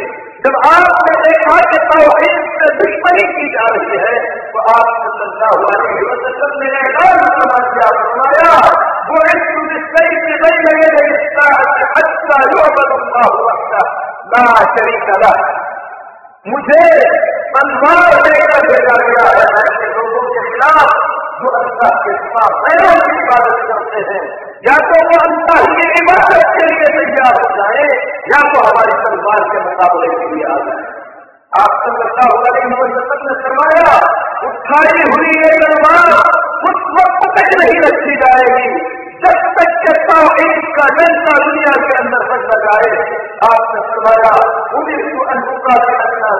जब 0.44 0.56
आपने 0.68 1.12
देखा 1.22 1.54
कि 1.70 1.78
तौहीद 1.90 2.40
से 2.58 2.68
दुश्मनी 2.78 3.24
की 3.30 3.46
जा 3.54 3.66
रही 3.74 4.00
है 4.02 4.14
तो 4.52 4.64
आप 4.72 4.88
सल्लल्लाहु 4.96 5.68
अलैहि 5.68 6.04
वसल्लम 6.08 6.52
ने 6.60 6.68
ऐलान 6.80 7.22
फरमा 7.36 7.58
दिया, 7.66 7.88
फरमाया, 7.98 8.50
वो 9.08 9.16
इस 9.28 9.44
सही 9.94 10.16
से 10.40 10.50
नहीं 10.64 10.80
लगे 10.84 11.06
अच्छा 12.00 12.36
अल्लाह 12.38 13.26
वहदा 13.38 13.82
ला 14.32 14.42
शरीक 14.74 15.08
लह 15.22 15.38
मुझे 16.46 16.82
तलवार 17.54 18.12
देकर 18.26 18.66
भेजा 18.68 18.96
गया 19.00 19.24
है 19.30 19.46
ऐसे 19.60 19.86
लोगों 19.94 20.24
के 20.34 20.42
खिलाफ 20.48 20.90
जो 21.40 21.48
अल्लाह 21.60 21.96
के 22.04 22.12
सिवा 22.18 22.44
पैरों 22.66 22.94
की 23.00 23.16
इबादत 23.22 23.58
करते 23.70 24.04
हैं। 24.10 24.22
या 24.62 24.76
तो 24.84 24.96
वो 25.08 25.18
अल्लाह 25.24 25.60
की 25.72 25.84
इबादत 25.98 26.46
के 26.54 26.64
लिए 26.68 26.88
तैयार 26.94 27.36
हो 27.40 27.48
जाए, 27.58 27.82
या 28.30 28.40
तो 28.52 28.62
हमारी 28.64 28.94
तलवार 29.02 29.44
के 29.50 29.60
मुकाबले 29.66 30.08
के 30.14 30.26
लिए 30.30 30.46
आ 30.46 30.56
जाए। 30.66 30.86
आप 31.60 31.76
सल्लल्लाहु 31.84 32.40
अलैहि 32.40 32.72
वसल्लम 32.80 33.20
ने 33.26 33.36
फरमाया, 33.44 33.92
उठाई 34.48 35.06
हुई 35.12 35.36
ये 35.36 35.52
तलवार 35.62 36.10
उस 36.70 36.82
वक्त 36.96 37.22
तक 37.38 37.54
नहीं 37.60 37.78
रखी 37.86 38.18
जाएगी, 38.24 38.66
जब 39.22 39.46
तक 39.56 39.78
के 39.84 39.94
तौहीद 40.10 40.66
का 40.74 40.88
जनता 40.98 41.38
दुनिया 41.44 41.76
के 41.86 41.94
अंदर 42.02 42.26
बच 42.32 42.44
लगाए 42.52 42.90
आपने 43.46 43.80
फरमाया 43.88 44.34
उन्हीं 44.78 45.00
अनुका 45.32 45.74
के 45.86 45.94
अच्छा 46.02 46.36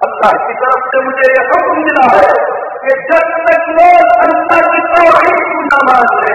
अल्लाह 0.00 0.32
की 0.46 0.54
तरफ़ 0.62 0.88
से 0.92 1.02
मुझे 1.04 1.28
यह 1.34 1.46
हुक्म 1.50 1.74
मिला 1.84 2.06
है 2.14 2.32
कि 2.80 2.94
जब 3.10 3.28
तक 3.44 3.68
लोग 3.76 4.10
अल्लाह 4.24 4.58
की 4.72 4.80
तौहीद 4.88 5.38
को 5.52 5.60
न 5.68 5.78
मान 5.88 6.10
ले 6.16 6.32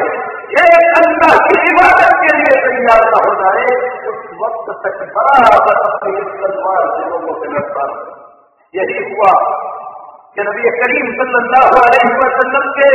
एक 0.61 0.95
अल्लाह 1.01 1.35
की 1.43 1.59
इबादत 1.71 2.15
के 2.23 2.31
लिए 2.39 2.55
तैयार 2.63 3.03
न 3.11 3.19
हो 3.25 3.33
जाए, 3.41 3.65
उस 4.11 4.23
वक्त 4.39 4.71
तक 4.85 5.03
बराबर 5.17 5.77
अपनी 5.89 6.23
तलवार 6.39 6.87
से 6.95 7.03
लोगों 7.11 7.35
से 7.41 7.51
लड़ता 7.51 7.85
यही 8.73 9.03
हुआ 9.11 9.33
कि 10.35 10.47
नबी 10.49 10.73
करीम 10.79 11.11
सल्लल्लाहु 11.19 11.83
अलैहि 11.83 12.11
वसल्लम 12.23 12.65
के 12.79 12.89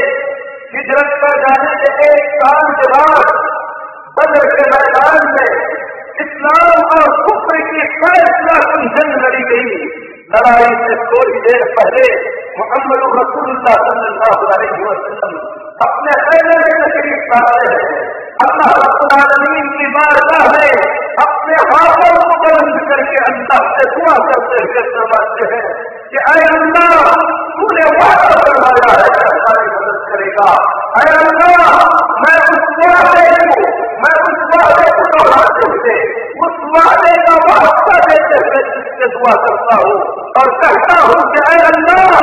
हिजरत 0.75 1.15
पर 1.23 1.39
जाने 1.45 1.77
के 1.85 2.09
एक 2.09 2.35
साल 2.41 2.73
के 2.81 2.91
बाद 2.97 3.31
बदर 4.19 4.51
के 4.57 4.67
मैदान 4.75 5.31
में 5.37 5.51
इस्लाम 6.27 6.93
और 6.99 7.17
कुफर 7.25 7.63
की 7.71 7.89
फैसला 8.03 8.59
जंग 8.99 9.17
लड़ी 9.25 9.45
गई। 9.53 10.05
लड़ाई 10.31 10.71
से 10.79 10.95
थोड़ी 11.09 11.41
देर 11.43 11.61
पहले 11.75 12.07
मोहम्मद 12.59 13.03
वसल्लम 13.17 13.59
अपने 15.85 16.15
तकलीफ़ 16.87 17.27
पाते 17.31 17.69
हैं। 17.73 17.85
अल्लाह 18.45 18.73
की 19.77 19.87
बारगाह 19.93 20.43
में 20.55 20.73
अपने 21.25 21.61
हाथों 21.69 22.17
को 22.23 22.37
बंद 22.45 22.81
करके 22.91 23.21
अल्लाह 23.27 23.63
से 23.77 23.87
दुआ 23.93 24.17
करते 24.31 24.65
हुए 24.65 24.83
फरमाते 24.89 25.49
हैं 25.53 25.69
कि 26.11 26.19
अरे 26.33 26.45
अल्लाह, 26.57 26.91
तूने 27.57 27.87
वादा 28.01 28.35
करवाया 28.43 28.91
है 28.99 29.09
कि 29.15 29.23
हमारी 29.29 29.69
मदद 29.77 30.03
करेगा। 30.11 30.49
अरे 30.99 31.15
अल्लाह, 31.23 31.63
मैं 32.25 32.37
उस 32.57 32.67
वादे 32.83 33.25
को, 33.47 33.65
मैं 34.03 34.17
उस 34.27 34.41
वादे 34.53 34.87
को 34.97 35.03
दोहराते 35.15 35.63
हुए 35.71 35.97
उस 36.77 36.87
वादे 36.87 37.13
का 37.27 37.35
वास्ता 37.49 37.99
देते 38.07 38.39
हुए 38.41 38.63
जिससे 38.71 39.07
दुआ 39.13 39.35
करता 39.45 39.77
हूँ 39.83 39.95
और 40.41 40.49
कहता 40.63 40.97
हूँ 41.03 41.21
कि 41.33 41.43
अरे 41.45 41.63
अल्लाह 41.69 42.17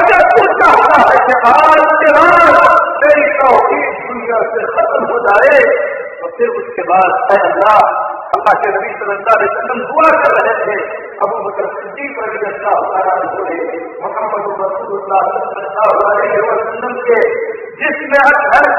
अगर 0.00 0.20
तू 0.34 0.44
चाहता 0.60 0.98
है 1.08 1.16
कि 1.26 1.38
आज 1.50 1.80
के 2.02 2.12
बाद 2.18 2.68
तेरी 3.02 3.26
तौहीद 3.40 3.96
दुनिया 4.02 4.38
से 4.52 4.66
खत्म 4.74 5.00
हो 5.12 5.18
जाए 5.26 5.58
तो 5.58 6.05
फिर 6.38 6.48
उसके 6.60 6.82
बाद 6.88 7.12
अल्लाह 7.34 7.76
अल्लाह 8.36 8.56
के 8.62 8.70
नबी 8.72 8.90
सल्लल्लाहु 8.96 9.36
अलैहि 9.36 9.50
वसल्लम 9.52 9.78
दुआ 9.90 10.08
कर 10.22 10.34
रहे 10.38 10.54
थे, 10.62 10.74
अबू 11.26 11.36
बकर 11.44 11.68
सिद्दीक 11.76 12.18
रज़ी 12.22 12.40
अल्लाह 12.48 12.80
तआला 12.94 13.14
मोहम्मद 14.02 14.58
रसूलुल्लाह 14.62 15.22
सल्लल्लाहु 15.36 16.02
अलैहि 16.08 16.42
वसल्लम 16.48 16.98
के 17.06 17.20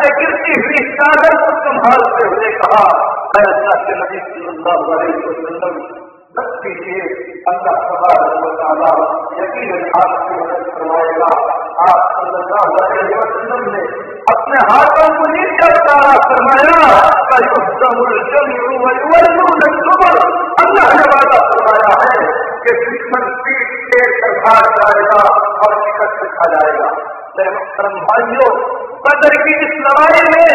से 0.01 0.09
गिरती 0.19 0.53
हुई 0.65 0.83
को 0.99 1.49
संभालते 1.65 2.27
हुए 2.33 2.51
कहा 2.61 2.83
अल्लाह 3.41 3.81
के 3.87 3.95
नबी 4.01 4.21
सल्लल्लाहु 4.27 4.93
अलैहि 4.97 5.15
वसल्लम 5.25 5.75
अल्लाह 7.53 7.75
यकीन 9.41 9.71
आपकी 10.01 10.39
मदद 10.39 10.69
करवाएगा 10.77 11.31
आप 11.87 12.01
सल्लल्लाहु 12.19 12.77
अलैहि 12.83 13.17
वसल्लम 13.21 13.65
ने 13.75 13.83
अपने 14.27 14.61
हाथों 14.69 15.07
को 15.17 15.25
नीचे 15.33 15.67
उतारा 15.73 16.15
फरमाया 16.23 16.79
अल्लाह 20.61 20.87
ने 20.93 21.05
वादा 21.11 21.37
फरमाया 21.49 21.91
है 21.99 22.15
कि 22.63 22.73
दुश्मन 22.79 23.27
पीठ 23.43 23.69
के 23.91 24.01
सरकार 24.15 24.65
जाएगा 24.77 25.19
और 25.65 25.75
शिकस्त 25.83 26.41
जाएगा। 26.53 26.89
भाइयों, 28.07 28.49
बदर 29.05 29.35
की 29.41 29.53
इस 29.65 29.73
लड़ाई 29.85 30.21
में 30.33 30.49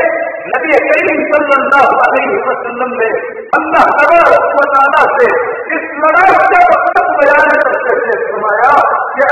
नबी 0.52 0.72
करीम 0.86 1.20
सल्लल्लाहु 1.32 1.92
अलैहि 2.06 2.40
वसल्लम 2.46 2.92
ने 3.00 3.10
अल्लाह 3.58 3.84
तबारा 3.98 5.04
से 5.14 5.30
इस 5.76 5.86
लड़ाई 6.04 6.34
का 6.52 6.62
मतलब 6.72 7.06
बयान 7.20 7.54
करते 7.62 7.96
हुए 8.00 8.18
फरमाया 8.26 8.74
कि 9.14 9.24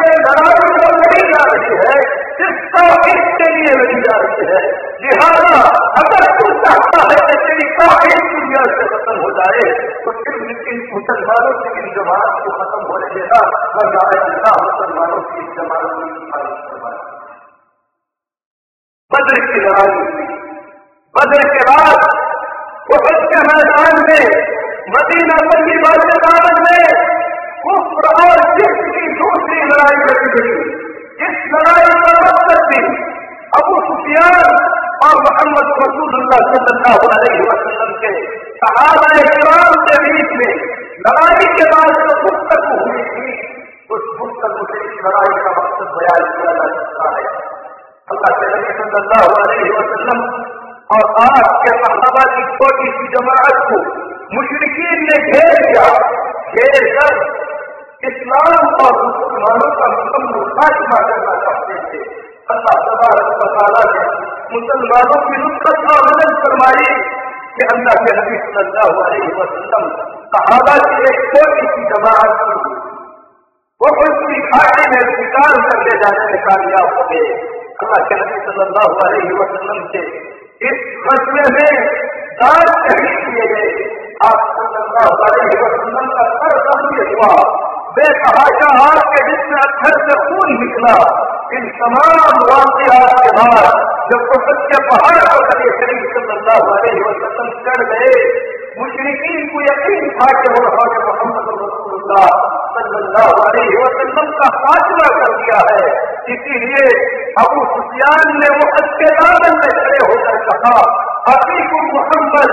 ये 0.00 0.12
लड़ाई 0.26 0.58
जो 0.76 0.92
लड़ी 1.00 1.22
जा 1.32 1.42
रही 1.52 1.80
है। 1.84 1.96
इसका 2.42 2.84
इसके 3.10 3.46
लिए 3.56 3.72
लड़ी 3.80 3.98
जा 4.04 4.14
रही 4.22 4.46
है। 4.50 4.60
लिहाजा 5.02 5.58
अगर 6.00 6.24
तू 6.38 6.46
चाहता 6.64 7.02
है 7.10 7.18
कि 7.26 7.36
तेरी 7.44 7.66
काफ़ी 7.76 8.14
दुनिया 8.30 8.62
से 8.70 8.86
खत्म 8.92 9.16
हो 9.24 9.30
जाए 9.38 9.66
तो 10.04 10.14
फिर 10.20 10.34
इन 10.72 10.80
मुसलमानों 10.94 11.52
की 11.60 11.68
इन 11.80 11.86
जमात 11.96 12.32
को 12.44 12.54
खत्म 12.60 12.80
हो 12.88 12.96
रहेगा 13.04 13.40
वरना 13.76 14.02
अल्लाह 14.14 14.56
मुसलमानों 14.64 15.20
की 15.30 15.42
जमात 15.58 15.86
की 15.94 16.06
हिफाजत 16.10 16.58
करवाए 16.70 16.98
बद्र 19.10 19.40
की 19.48 19.58
लड़ाई 19.66 19.92
बद्र 21.14 21.40
के 21.54 21.62
बाद 21.70 22.00
उहद 22.94 23.20
के 23.28 23.38
मैदान 23.48 23.94
में, 24.06 24.24
मदीना 24.94 25.36
तय्यबा 25.50 25.92
के 26.00 26.16
दामन 26.24 26.56
में, 26.64 26.86
कुफ्र 27.62 28.10
और 28.22 28.42
जिस 28.56 28.74
की 28.88 29.04
दूसरी 29.20 29.60
लड़ाई 29.70 29.96
लड़ी 30.00 30.28
गई 30.34 30.52
इस 31.26 31.36
लड़ाई 31.52 31.86
का 32.02 32.10
मकसद 32.18 32.60
भी 32.70 32.80
अबू 33.58 33.78
सुफियान 33.86 34.36
और 35.06 35.14
मोहम्मद 35.26 35.68
रसूलुल्लाह 36.34 36.94
सल्लल्लाहु 36.94 37.08
अलैहि 37.16 37.44
वसल्लम 37.48 37.90
के 38.02 38.10
सहाबा 38.60 39.08
इकराम 39.20 39.74
के 39.88 39.96
बीच 40.04 40.30
में। 40.40 40.52
लड़ाई 41.06 41.46
के 41.58 41.64
बाद 41.72 41.98
जो 42.00 42.14
गुफ्तगू 42.22 42.76
हुई 42.80 43.02
थी, 43.10 43.26
उस 43.90 44.04
गुफ्तगू 44.20 44.66
से 44.70 44.80
इस 44.86 44.96
लड़ाई 45.06 45.34
का 45.44 45.52
मकसद 45.58 45.90
बयान 45.98 46.22
किया 46.34 46.54
जा 46.58 46.66
सकता 46.76 47.10
है। 47.16 47.24
अल्लाह 48.08 48.32
के 48.38 48.48
नबी 48.54 48.72
सल्लल्लाहु 48.80 49.28
अलैहि 49.36 49.68
वसल्लम 49.76 50.20
और 50.96 51.04
आज 51.20 51.46
के 51.64 51.76
सहाबा 51.84 52.24
की 52.32 52.42
छोटी 52.56 52.90
सी 52.96 53.06
जमात 53.14 53.62
को 53.68 53.78
मुशरकिन 54.34 55.06
ने 55.08 55.16
घेर 55.30 55.54
लिया। 55.60 55.86
घेर 56.54 56.84
कर 56.96 57.14
इस्लाम 58.08 58.64
और 58.84 58.92
मुसलमानों 59.04 59.70
का 59.78 59.86
मुकम्मल 59.92 60.50
खात्मा 60.56 60.98
करना 61.10 61.34
चाहते 61.44 61.76
थे। 61.86 62.02
अल्लाह 62.52 62.80
तबारक 62.86 63.42
ताला 63.52 63.82
ने 63.90 64.00
मुसलमानों 64.48 65.20
की 65.26 65.36
और 65.92 66.02
मदद 66.08 66.32
फरमाई 66.40 66.90
कि 67.54 67.68
अल्लाह 67.74 67.94
के 68.06 68.12
नबी 68.18 68.40
सल्लल्लाहु 68.42 69.04
अलैहि 69.04 69.30
वसल्लम 69.38 69.86
सहाबा 70.34 70.74
एक 71.10 71.22
छोटी 71.30 71.64
सी 71.70 71.86
जमात 71.92 72.42
को 72.42 72.74
वो 73.80 73.92
उसकी 74.04 74.42
घाटी 74.50 74.84
में 74.92 75.14
शिकार 75.14 75.56
कर 75.68 75.82
ले 75.88 75.96
जाने 76.04 76.26
में 76.32 76.38
कामयाब 76.48 76.92
हो 76.98 77.06
गए 77.12 77.24
अल्लाह 77.84 78.06
के 78.10 78.20
नबी 78.22 78.42
सल्लल्लाहु 78.48 79.00
अलैहि 79.06 79.32
वसल्लम 79.40 79.80
के 79.94 80.04
इस 80.68 80.84
फैसले 81.06 81.46
में 81.56 81.72
दान 82.42 82.68
शहीद 82.84 83.16
किए 83.24 83.48
गए। 83.54 83.72
आप 84.28 84.44
सल्लल्लाहु 84.58 85.16
अलैहि 85.28 85.62
वसल्लम 85.64 86.12
का 86.18 86.28
सर 86.36 86.60
गंभीर 86.68 87.14
हुआ। 87.14 87.40
बेतहाशा 87.96 88.68
आग 88.82 89.18
जिसमें 89.26 89.58
अक्षर 89.58 89.98
से 90.06 90.14
खून 90.22 90.48
निकला। 90.60 90.94
इन 91.56 91.66
तमाम 91.80 92.38
वाकयात 92.48 93.12
के 93.24 93.32
बाद 93.36 93.66
जब 94.08 94.24
कुफत 94.30 94.64
के 94.70 94.80
पहाड़ 94.86 95.18
पर 95.24 95.44
नबी 95.50 95.68
करीम 95.80 96.00
सल्लल्लाहु 96.14 96.72
अलैहि 96.72 97.04
वसल्लम 97.04 97.52
चढ़ 97.66 97.84
गए, 97.90 98.16
मुशरिकीन 98.78 99.44
को 99.50 99.60
यकीन 99.64 100.08
था 100.16 100.28
कि 100.38 100.50
वो 100.54 100.62
हमारे 100.66 101.02
मोहम्मद 101.04 101.52
रसूलुल्लाह 101.60 102.26
सल्लल्लाहु 102.76 103.36
अलैहि 103.44 103.76
वसल्लम 103.76 104.32
का 104.40 104.48
फासला 104.56 105.08
कर 105.18 105.36
दिया 105.38 105.60
है। 105.68 105.86
इसीलिए 106.34 106.84
अबू 107.40 107.64
सुफियान 107.70 108.34
ने 108.40 108.50
वो 108.56 108.68
के 108.98 109.08
दामन 109.16 109.56
में 109.62 109.72
खड़े 109.78 110.02
होकर 110.02 110.36
कहा 110.50 110.76
हकीक 111.28 111.72
मोहम्मद 111.92 112.52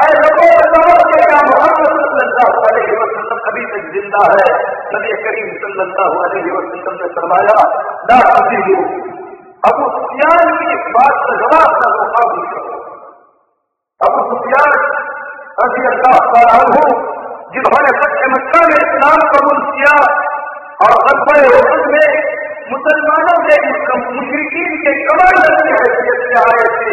अरे 0.00 0.18
लोगों 0.20 0.48
बताओ 0.58 0.92
कि 1.08 1.16
क्या 1.22 1.38
मोहम्मद 1.46 1.96
सल्लल्लाहु 2.02 2.60
अलैहि 2.68 2.94
वसल्लम 3.00 3.40
अभी 3.50 3.64
तक 3.72 3.88
ज़िंदा 3.94 4.22
है। 4.32 4.46
नबी 4.92 5.16
करीम 5.24 5.50
सल्लल्लाहु 5.64 6.22
अलैहि 6.26 6.52
वसल्लम 6.54 6.94
ने 7.00 7.08
फरमाया 7.16 7.56
ना 8.10 8.18
अभी 8.36 8.60
अबू 9.70 9.88
सुफियान 9.96 10.52
की 10.60 10.70
इस 10.74 10.86
बात 10.96 11.18
का 11.24 11.34
जवाब 11.42 11.74
का 11.80 11.90
मुकाबला 11.96 12.44
करो 12.52 12.78
अबू 14.00 14.22
सुफियान 14.30 14.76
रज़ी 15.60 15.86
अल्लाह 15.90 16.16
हो 16.76 16.84
जिन्होंने 17.54 17.92
सच्चे 18.00 18.30
मक्का 18.34 18.60
में 18.70 18.78
इस्लाम 18.80 19.26
कबूल 19.34 19.60
किया 19.70 19.94
और 20.86 20.96
गजबे 21.06 21.40
उहद 21.60 21.84
में 21.94 22.08
मुसलमानों 22.70 23.38
के 23.44 23.54
मुशरकिन 23.68 24.74
के 24.82 24.92
कमांडर 25.04 25.54
की 25.60 25.70
हैसियत 25.76 26.20
से 26.24 26.36
आए 26.40 26.66
थे। 26.74 26.92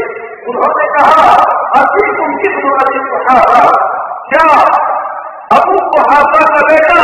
उन्होंने 0.49 0.85
कहा, 0.93 1.25
अभी 1.79 2.05
तुम 2.17 2.31
किस 2.41 2.55
बुराई 2.61 3.01
सहारा 3.09 3.59
क्या 4.31 4.45
अबू 5.57 5.75
कुहाफा 5.91 6.41
का 6.53 6.61
बेटा 6.69 7.01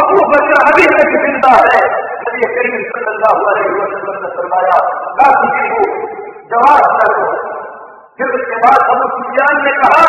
अबू 0.00 0.18
बकर 0.32 0.60
अभी 0.64 0.84
तक 0.92 1.14
ज़िंदा 1.22 1.52
है? 1.54 1.80
नबी 2.24 2.50
करीम 2.56 2.76
सल्लल्लाहु 2.90 3.46
अलैहि 3.52 3.72
वसल्लम 3.78 4.16
ने 4.22 4.28
फरमाया 4.36 4.76
ला 5.18 5.30
तुझे 5.38 5.66
जवाब 6.52 6.84
न 6.92 7.08
दो। 7.14 7.24
फिर 8.18 8.34
उसके 8.38 8.60
बाद 8.64 8.78
अबू 8.94 9.08
सुफियान 9.14 9.64
ने 9.64 9.72
कहा 9.78 10.04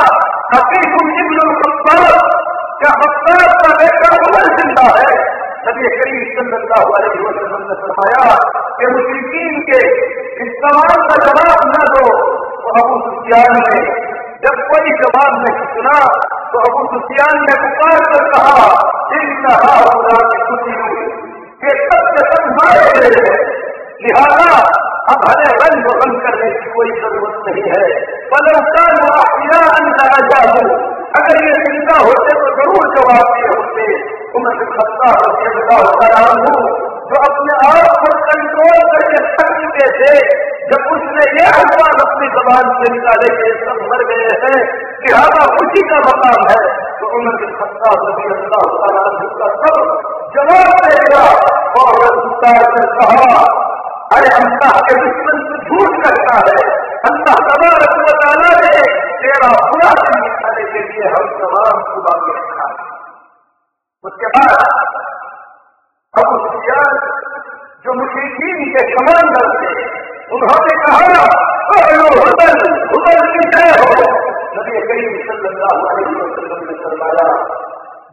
हकीकुम 0.53 1.07
इब्न 1.23 1.39
खत्ताब, 1.61 2.13
क्या 2.81 2.91
खत्ताब 3.01 3.49
का 3.63 3.71
बेटा 3.81 4.11
उमर 4.19 4.45
ज़िंदा 4.59 4.87
है? 4.97 5.09
नबी 5.65 5.89
करीम 5.97 6.23
सल्लल्लाहु 6.37 6.95
अलैहि 6.95 7.19
वसल्लम 7.25 7.61
ने 7.67 7.75
फरमाया 7.81 8.23
कि 8.79 8.87
मुशरिकीन 8.95 9.53
के 9.69 9.81
इस 10.45 10.55
सवाल 10.63 11.03
का 11.09 11.19
जवाब 11.25 11.61
न 11.67 11.83
दो 11.93 12.07
तो 12.63 12.73
अबू 12.81 12.97
सुफियान 13.03 13.53
ने 13.67 13.77
जब 14.45 14.57
कोई 14.71 14.95
जवाब 15.01 15.37
नहीं 15.43 15.67
सुना 15.75 15.97
तो 16.53 16.63
अबू 16.69 16.81
सुफियान 16.93 17.39
ने 17.43 17.55
पुकार 17.61 18.01
कर 18.09 18.25
कहा 18.33 18.65
ये 21.63 21.73
सब 21.81 22.07
के 22.15 22.23
सब 22.29 22.47
मारे 22.55 22.87
गए 22.95 23.19
हैं। 23.25 23.35
लिहाजा 24.05 24.47
अब 25.11 25.21
हमें 25.27 25.51
रंग 25.59 25.85
रंग 25.99 26.15
करने 26.23 26.49
की 26.55 26.71
कोई 26.73 26.89
ज़रूरत 26.97 27.37
नहीं 27.47 27.63
है। 27.73 27.85
बलौकार 28.33 28.91
जाऊँ 30.31 30.65
अगर 31.19 31.39
ये 31.45 31.53
चिंता 31.61 31.95
होते 32.01 32.35
तो 32.41 32.51
ज़रूर 32.57 32.85
जवाब 32.97 33.31
दिए 33.37 33.53
होते। 33.53 33.87
उम्र 34.37 34.65
खत्ता 34.75 35.09
हूँ 35.15 36.61
जो 37.09 37.19
अपने 37.27 37.55
आप 37.69 37.89
को 38.03 38.11
कंट्रोल 38.27 38.79
करके 38.91 39.19
सकते 39.33 39.87
थे, 39.97 40.13
जब 40.69 40.85
उसने 40.93 41.25
ये 41.37 41.45
अखबार 41.53 41.97
अपनी 42.03 42.29
जबान 42.35 42.69
से 42.77 42.91
निकाले 42.93 43.29
के 43.39 43.49
सब 43.59 43.81
मर 43.89 44.03
गए 44.11 44.29
हैं, 44.43 44.61
कि 45.01 45.07
लिहाजा 45.07 45.43
खुशी 45.55 45.83
का 45.89 45.99
मकाम 46.05 46.39
है 46.51 46.59
तो 47.01 47.09
उम्र 47.17 47.33
के 47.41 47.49
खत्ता 47.57 47.91
रबी 48.03 48.25
अल्लाह 48.35 48.63
का 48.83 49.49
सब 49.63 49.77
जवाब 50.37 50.71
देगा, 50.85 51.25
और 51.81 51.91
ने 52.73 52.85
कहा, 52.95 53.27
अरे, 54.15 54.29
अल्लाह 54.39 54.79
के 54.87 54.95
दुश्मन 55.01 55.37
से 55.49 55.57
झूठ 55.67 55.91
करता 56.05 56.35
है। 56.47 56.57
अल्लाह 57.11 57.37
तबारक 57.49 57.93
बताना 58.07 58.51
है 58.63 58.81
तेरा 59.21 59.51
बुरा 59.59 59.91
दिन 60.01 60.17
निकालने 60.23 60.65
के 60.73 60.81
लिए 60.89 61.13
हम 61.15 61.25
तमाम 61.39 61.77
के 62.25 62.35
रखा 62.39 62.67
उसके 64.03 64.29
बाद 64.35 64.53
अब 66.13 66.29
जो 67.85 67.93
मुशीन 67.93 68.57
के 68.73 68.81
कमांडर 68.89 69.45
थे, 69.59 69.69
उन्होंने 70.35 70.73
कहा 70.81 71.05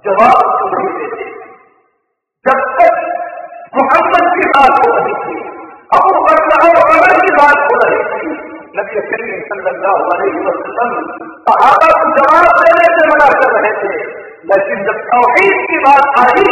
जवाब 0.05 0.39
तो 0.59 0.67
देते। 0.73 1.25
जब 2.45 2.61
तक 2.77 2.95
मोहम्मद 3.75 4.25
की 4.37 4.47
बात 4.55 4.79
हो 4.83 4.93
रही 4.95 5.15
थी, 5.25 5.37
अबू 5.97 6.13
अमर 6.21 6.39
की 7.21 7.33
बात 7.35 7.59
हो 7.65 7.75
रही 7.83 7.99
थी, 8.13 8.31
नबी 8.79 9.03
करीम 9.11 9.43
सल्लल्लाहु 9.51 10.07
अलैहि 10.15 10.41
वसल्लम 10.47 10.93
जवाब 12.17 12.47
देने 12.63 12.87
से 12.95 13.03
मना 13.11 13.29
कर 13.35 13.51
रहे 13.59 13.73
थे। 13.83 13.93
लेकिन 14.51 14.79
जब 14.87 14.97
तौहीद 15.11 15.59
की 15.71 15.79
बात 15.83 16.17
आई 16.21 16.45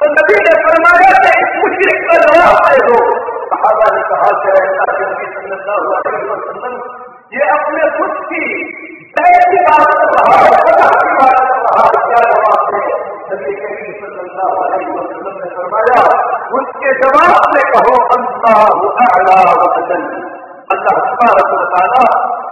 तो 0.00 0.06
नबी 0.12 0.36
ने 0.44 0.52
फरमाया 0.62 1.08
कि 1.24 1.32
इस 1.40 1.50
मुशरक 1.56 1.98
का 2.06 2.14
जवाब 2.22 2.54
दे 2.68 2.78
दो 2.86 2.96
सहाबा 3.50 3.88
ने 3.96 4.02
कहा 4.12 4.30
कि 4.38 4.52
ये 7.34 7.44
अपने 7.50 7.84
खुद 7.98 8.16
की 8.30 8.40
जय 9.16 9.36
की 9.50 9.60
बात 9.66 9.92
कर 9.98 10.08
रहा 10.14 10.38
है 10.38 10.48
अल्लाह 10.62 10.90
की 10.96 11.12
बात 11.18 11.36
कर 11.50 11.60
रहा 11.66 11.84
है। 11.84 12.00
क्या 12.08 12.22
जवाब 12.32 12.60
दे? 12.72 12.80
नबी 13.28 13.52
करीम 13.60 13.92
सल्लल्लाहु 14.00 14.56
अलैहि 14.64 14.88
वसल्लम 14.96 15.36
ने 15.42 15.48
फरमाया, 15.54 16.02
उसके 16.58 16.90
जवाब 17.02 17.40
में 17.54 17.64
कहो, 17.72 17.94
अल्लाह 18.16 18.60
अला 19.20 19.38
वजल 19.62 20.02
अल्लाह 20.72 20.96
तबारक 21.06 21.50
तआला 21.72 22.02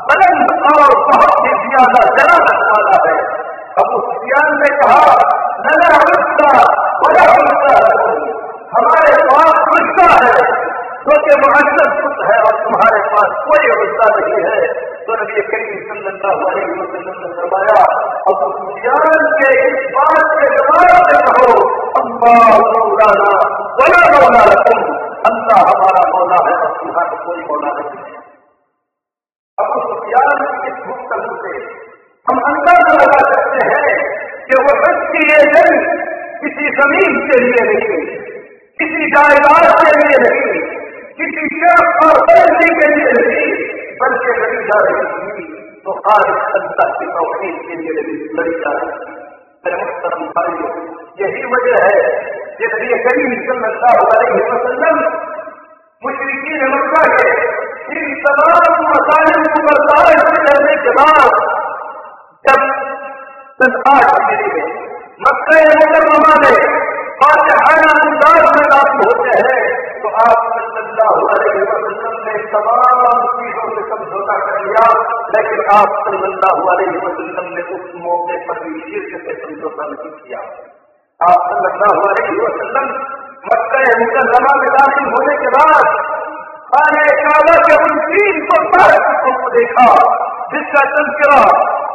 बुलंद 0.09 0.49
और 0.71 0.93
बहुत 1.11 1.35
ही 1.45 1.53
ज़्यादा 1.67 2.01
जलालत 2.17 2.61
वाला 2.73 2.97
है। 3.05 3.19
अबू 3.79 3.97
सुफियान 4.05 4.49
ने 4.61 4.69
कहा 4.79 5.03
नज़र 5.65 5.93
बड़ा 7.01 7.25
गुस्सा 7.33 7.77
हमारे 8.73 9.15
पास 9.29 9.59
गुस्सा 9.69 10.07
है। 10.15 10.33
क्योंकि 11.05 11.33
मुहजब 11.43 11.91
खुद 12.01 12.19
है 12.29 12.37
और 12.47 12.55
तुम्हारे 12.63 13.01
पास 13.13 13.31
कोई 13.45 13.63
गुस्सा 13.81 14.07
नहीं 14.17 14.41
है। 14.47 14.59
तो 15.07 15.11
नबी 15.21 15.45
करीम 15.51 15.79
सल्लल्लाहु 15.89 16.41
अलैहि 16.49 16.73
वसल्लम 16.81 17.17
ने 17.21 17.29
फरमाया, 17.37 17.79
अब 18.31 18.43
सुफियान 18.57 19.15
के 19.39 19.51
इस 19.69 19.79
बात 19.95 20.27
के 20.33 20.47
जवाब 20.57 20.93
में 21.07 21.21
कहो, 21.29 21.51
अल्लाह 22.01 22.49
मौलाना, 22.67 23.31
वला 23.81 24.03
मौला 24.13 24.43
रकम 24.51 24.79
अल्लाह 25.31 25.61
हमारा 25.71 26.03
मौला 26.13 26.39
है 26.47 26.55
और 26.57 26.71
तुम्हारा 26.81 27.15
कोई 27.25 27.41
मौला 27.49 27.71
नहीं 27.79 28.03
है। 28.03 28.19
अब 29.59 29.71
सुफियान 29.87 30.29
की 30.41 30.59
इस 30.69 30.77
गुफ्तगू 30.87 31.35
से 31.43 31.53
हम 32.27 32.37
अंदाज़ा 32.49 32.93
लगा 32.95 33.21
सकते 33.21 33.39
कि 33.39 33.40
वो 35.21 35.25
ये 35.29 35.41
जंग 35.53 35.89
किसी 36.43 36.69
ज़मीन 36.77 37.17
के 37.25 37.39
लिए 37.41 37.65
नहीं, 37.71 37.97
किसी 38.81 39.09
जायदाद 39.15 39.65
के 39.81 39.97
लिए 39.97 40.21
नहीं, 40.23 40.61
किसी 41.19 41.43
शर्फ 41.57 41.99
और 42.05 42.21
बदलने 42.21 42.69
के 42.79 42.87
लिए 42.93 43.11
नहीं, 43.17 43.51
बल्कि 43.99 44.37
लड़ी 44.39 44.63
जा 44.71 44.79
रही 44.87 45.03
थी 45.35 45.45
तो 45.85 45.97
आज 46.15 46.31
अल्लाह 46.61 46.95
की 47.01 47.09
तोफीक 47.17 47.59
के 47.67 47.77
लिए 47.83 47.97
लड़ी 48.39 48.55
जा 48.63 48.73
रही 48.77 48.89
थी। 48.93 49.09
यही 51.21 51.45
वजह 51.53 51.85
है 51.85 51.99
कि 52.59 52.65
नबी 52.73 52.99
करीम 53.05 53.33
सल्लल्लाहु 53.49 54.07
अलैहि 54.07 54.41
वसल्लम 54.51 55.03
मुशरिकीन 56.03 56.63
मक्का 56.75 57.03
के 57.17 57.27
इन 57.97 58.07
तमाम 58.27 58.81
मसाइल 58.89 59.43
को 59.57 59.61
बर्दाश्त 59.69 60.33
करने 60.47 60.77
के 60.87 60.95
बाद 61.01 61.37
जब 62.49 62.61
सन 63.61 63.73
आठ 63.93 64.09
हिजरी 64.31 64.51
में 64.55 64.89
मक्का 65.21 65.57
मुकरमा 65.71 66.35
में 66.43 66.55
फातहाना 67.21 67.89
अंदाज 68.03 68.45
में 68.53 68.69
दाखिल 68.69 69.01
होते 69.01 69.33
हैं 69.39 69.65
तो 70.05 70.13
आप 70.21 70.47
सल्लल्लाहु 70.53 71.27
अलैहि 71.33 71.65
वसल्लम 71.71 72.15
ने 72.29 72.37
तमाम 72.53 73.03
चीज़ों 73.33 73.67
से 73.73 73.83
समझौता 73.91 74.37
कर 74.45 74.63
लिया, 74.63 74.85
लेकिन 75.35 75.61
आप 75.75 75.99
सल्लल्लाहु 76.07 76.71
अलैहि 76.75 77.03
वसल्लम 77.03 77.51
ने 77.57 77.65
उस 77.77 77.91
मौके 78.05 78.39
पर 78.47 78.63
भी 78.63 78.73
शीर्ष 78.87 79.19
से 79.27 79.35
समझौता 79.43 79.89
नहीं 79.91 80.13
किया। 80.15 80.41
आप 81.21 81.51
सल्लल्लाहु 81.51 82.07
अलैहि 82.09 82.39
वसल्लम 82.41 82.89
मक्का 83.51 83.83
मुकरमा 84.01 84.55
में 84.63 84.71
दाखिल 84.79 85.13
होने 85.17 85.37
के 85.43 85.53
बाद 85.59 85.93
खाने 86.73 87.05
काबा 87.21 87.59
के 87.69 87.77
उन 87.85 88.01
तीन 88.09 88.41
सौ 88.49 88.63
साठ 88.73 89.13
को 89.23 89.37
देखा, 89.55 89.87
जिसका 90.51 90.83
तस्करा 90.97 91.41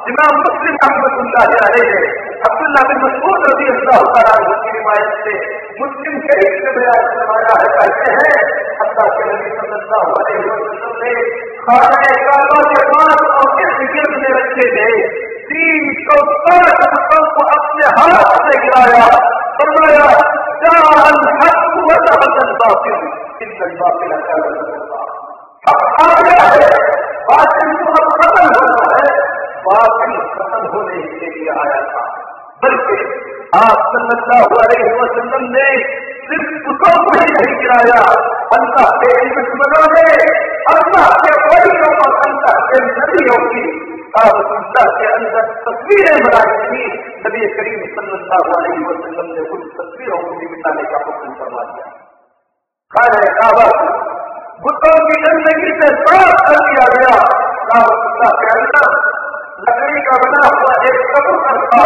इमाम 0.10 0.36
मुस्लिम 0.40 0.76
अहमदुल्लाह 0.86 1.46
रहे 1.52 1.86
हैं 1.92 2.10
अब्दुल्ला 2.48 2.82
बिन 2.90 3.00
मसूद 3.04 3.46
रज़ी 3.46 3.70
अल्लाह 3.76 4.04
तआला 4.16 4.58
की 4.66 4.74
रिवायत 4.76 5.16
से 5.24 5.38
मुस्लिम 5.80 6.20
शरीफ 6.26 6.60
से 6.66 6.74
बयान 6.76 7.08
करवाया 7.14 7.56
है, 7.62 7.70
कहते 7.78 8.12
हैं, 8.18 8.36
अल्लाह 8.86 9.08
के 9.16 9.24
नबी 9.30 9.54
सल्लल्लाहु 9.62 10.12
अलैहि 10.20 10.44
वसल्लम 10.50 10.94
ने 11.06 11.16
खाने 11.64 12.12
काबा 12.28 12.60
के 12.74 12.84
पास 12.92 13.26
और 13.38 13.50
इस 13.64 13.82
गिर्द 13.96 14.14
में 14.22 14.30
रखे 14.38 14.68
थे। 14.76 14.86
तीन 15.50 15.90
सौ 16.04 16.20
साठ 16.44 16.86
रुपयों 16.86 17.26
को 17.36 17.48
तस्वीरों 50.66 51.02
को 51.06 51.12
भी 51.12 51.28
मिटाने 51.28 51.36
का 51.36 51.44
करवा 51.44 51.64
दिया। 51.70 51.88
खाने 52.92 53.24
काबा 53.40 53.66
बुतों 54.66 54.96
की 55.08 55.16
गंदगी 55.24 55.72
से 55.80 55.88
साफ़ 56.02 56.36
कर 56.46 56.60
दिया 56.68 56.86
गया 56.96 57.16
लकड़ी 59.66 60.02
का 60.06 60.16
बना 60.22 60.42
हुआ 60.54 60.74
एक 60.88 60.98
कबूतर 61.12 61.58
था 61.70 61.86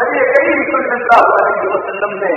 नबी 0.00 0.20
करीम 0.30 0.60
सल्लल्लाहु 0.68 1.32
अलैहि 1.32 1.66
वसल्लम 1.72 2.12
ने 2.20 2.30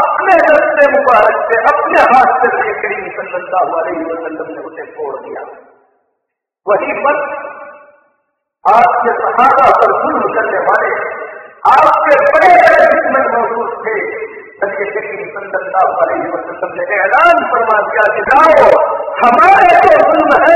अपने 0.00 0.34
रस्ते 0.46 0.84
मुबारक 0.92 1.38
से, 1.48 1.58
अपने 1.70 2.02
हाथ 2.12 2.30
से 2.42 2.50
नबी 2.54 2.74
करीम 2.82 3.06
सल्लल्लाहु 3.16 3.78
अलैहि 3.80 4.04
वसल्लम 4.10 4.48
ने 4.54 4.60
उसे 4.70 4.86
छोड़ 4.92 5.14
दिया। 5.16 5.44
वही 6.66 6.92
पर 7.04 7.20
आपके 8.64 9.16
सहारा 9.18 9.66
पर 9.80 9.96
जुल्म 10.02 10.32
करने 10.36 10.62
वाले 10.68 10.90
आपके 11.74 12.16
बड़े 12.26 12.52
बड़े 12.62 12.80
दुश्मन 12.94 13.28
मौजूद 13.34 13.70
थे। 13.86 13.96
अलैहि 14.58 16.28
वसल्लम 16.28 16.70
ने 16.74 16.84
ऐलान 16.96 17.40
फरमा 17.48 17.74
दिया 17.88 18.04
कि 18.12 18.22
जाओ 18.28 18.68
हमारे 19.18 19.74
जो 19.82 19.96
जुल्म 20.02 20.38
है 20.44 20.54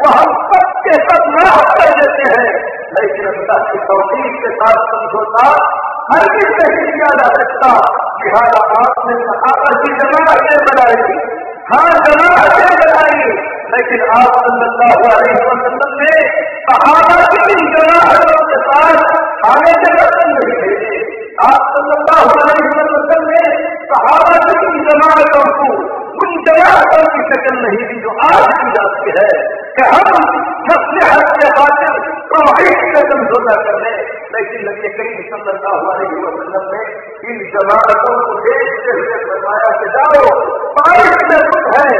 वो 0.00 0.10
हम 0.10 0.34
सबके 0.50 0.80
के 0.86 0.98
सब 1.04 1.30
माफ़ 1.36 1.70
कर 1.70 1.94
देते 2.00 2.26
हैं 2.32 2.50
लेकिन 2.96 3.30
अल्लाह 3.30 3.62
की 3.68 3.80
तोफीक 3.86 4.36
के 4.42 4.50
साथ 4.56 4.82
समझौता 4.90 5.46
हर 6.10 6.26
किस 6.34 6.52
नहीं 6.58 6.84
किया 6.88 7.10
जा 7.14 7.30
सकता 7.34 7.72
लिहाजा 8.20 8.60
आपने 8.80 9.16
सहाबा 9.22 9.72
की 9.78 9.94
जमातें 10.02 10.60
बनाई 10.68 11.16
हाँ 11.70 11.88
जमातें 12.02 12.76
बनाई 12.82 13.24
लेकिन 13.72 14.06
आप 14.18 14.38
सल्लल्लाहु 14.42 15.08
अलैहि 15.08 15.40
वसल्लम 15.46 15.96
ने 16.02 16.12
सहाबा 16.68 17.18
की 17.32 17.58
जमातों 17.72 18.38
के 18.46 18.62
साथ 18.68 18.96
आने 19.50 19.74
से 19.78 19.96
वचन 19.98 20.28
नहीं 20.34 20.60
भेजे 20.62 20.89
आप 21.38 21.66
सल्लल्लाहु 21.72 22.30
अलैहि 22.36 22.70
वसल्लम 22.76 23.22
ने 23.32 23.42
सहाबा 23.90 24.38
की 24.52 24.80
जमातों 24.86 25.44
को 25.58 25.68
उन 26.22 26.32
जमातों 26.46 27.02
की 27.12 27.20
शक्ल 27.28 27.54
नहीं 27.58 27.84
दी 27.90 27.98
जो 28.04 28.14
आज 28.28 28.46
की 28.60 28.72
जाती 28.76 29.14
है, 29.16 29.28
कि 29.76 29.82
हम 29.92 30.08
मसलहत 30.70 31.30
के 31.36 31.50
खातिर 31.58 31.94
तौहीद 32.32 32.82
से 32.94 33.02
समझौता 33.10 33.54
कर 33.66 33.78
ले 33.84 33.94
लेकिन 34.34 34.66
नबी 34.68 34.90
करीम 34.98 35.22
सल्लल्लाहु 35.30 35.86
अलैहि 35.92 36.20
वसल्लम 36.26 36.64
ने 36.74 36.82
इन 37.30 37.40
जमातों 37.54 38.14
को 38.26 38.34
देखते 38.48 38.98
हुए 38.98 39.16
फरमाया 39.24 39.70
कि 39.80 39.88
जाओ, 39.96 40.24
बारिश 40.78 41.18
में 41.30 41.40
कुछ 41.50 41.64
है, 41.76 41.90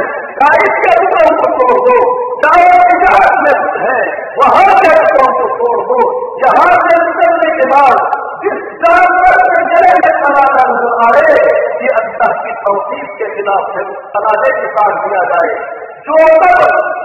बारिश 0.41 0.73
के 0.83 0.93
टुकड़ों 1.01 1.33
को 1.39 1.47
तोड़ 1.57 1.79
दो। 1.87 1.97
जाओ 2.43 2.69
तिजारत 2.91 3.35
में 3.45 3.53
कुछ 3.61 3.75
है, 3.87 3.99
वहाँ 4.39 4.69
के 4.81 4.93
टुकड़ों 4.99 5.31
को 5.39 5.45
तोड़ 5.59 5.81
दो। 5.91 5.99
यहाँ 6.45 6.71
से 6.83 6.93
निकलने 7.01 7.49
के 7.57 7.67
बाद 7.73 8.19
जिस 8.43 8.61
जानवर 8.83 9.35
के 9.49 9.63
गले 9.71 9.91
में 9.97 10.13
तनाजा 10.21 10.63
नज़र 10.69 10.93
आए 11.07 11.35
ये 11.83 11.91
अल्लाह 11.97 12.31
की 12.45 12.53
तौसीफ 12.63 13.11
के 13.19 13.27
खिलाफ 13.35 13.75
है 13.75 13.83
तनाजे 14.15 14.51
के 14.59 14.71
साथ 14.77 14.97
दिया 15.05 15.23
जाए 15.31 15.51
जो 16.05 16.19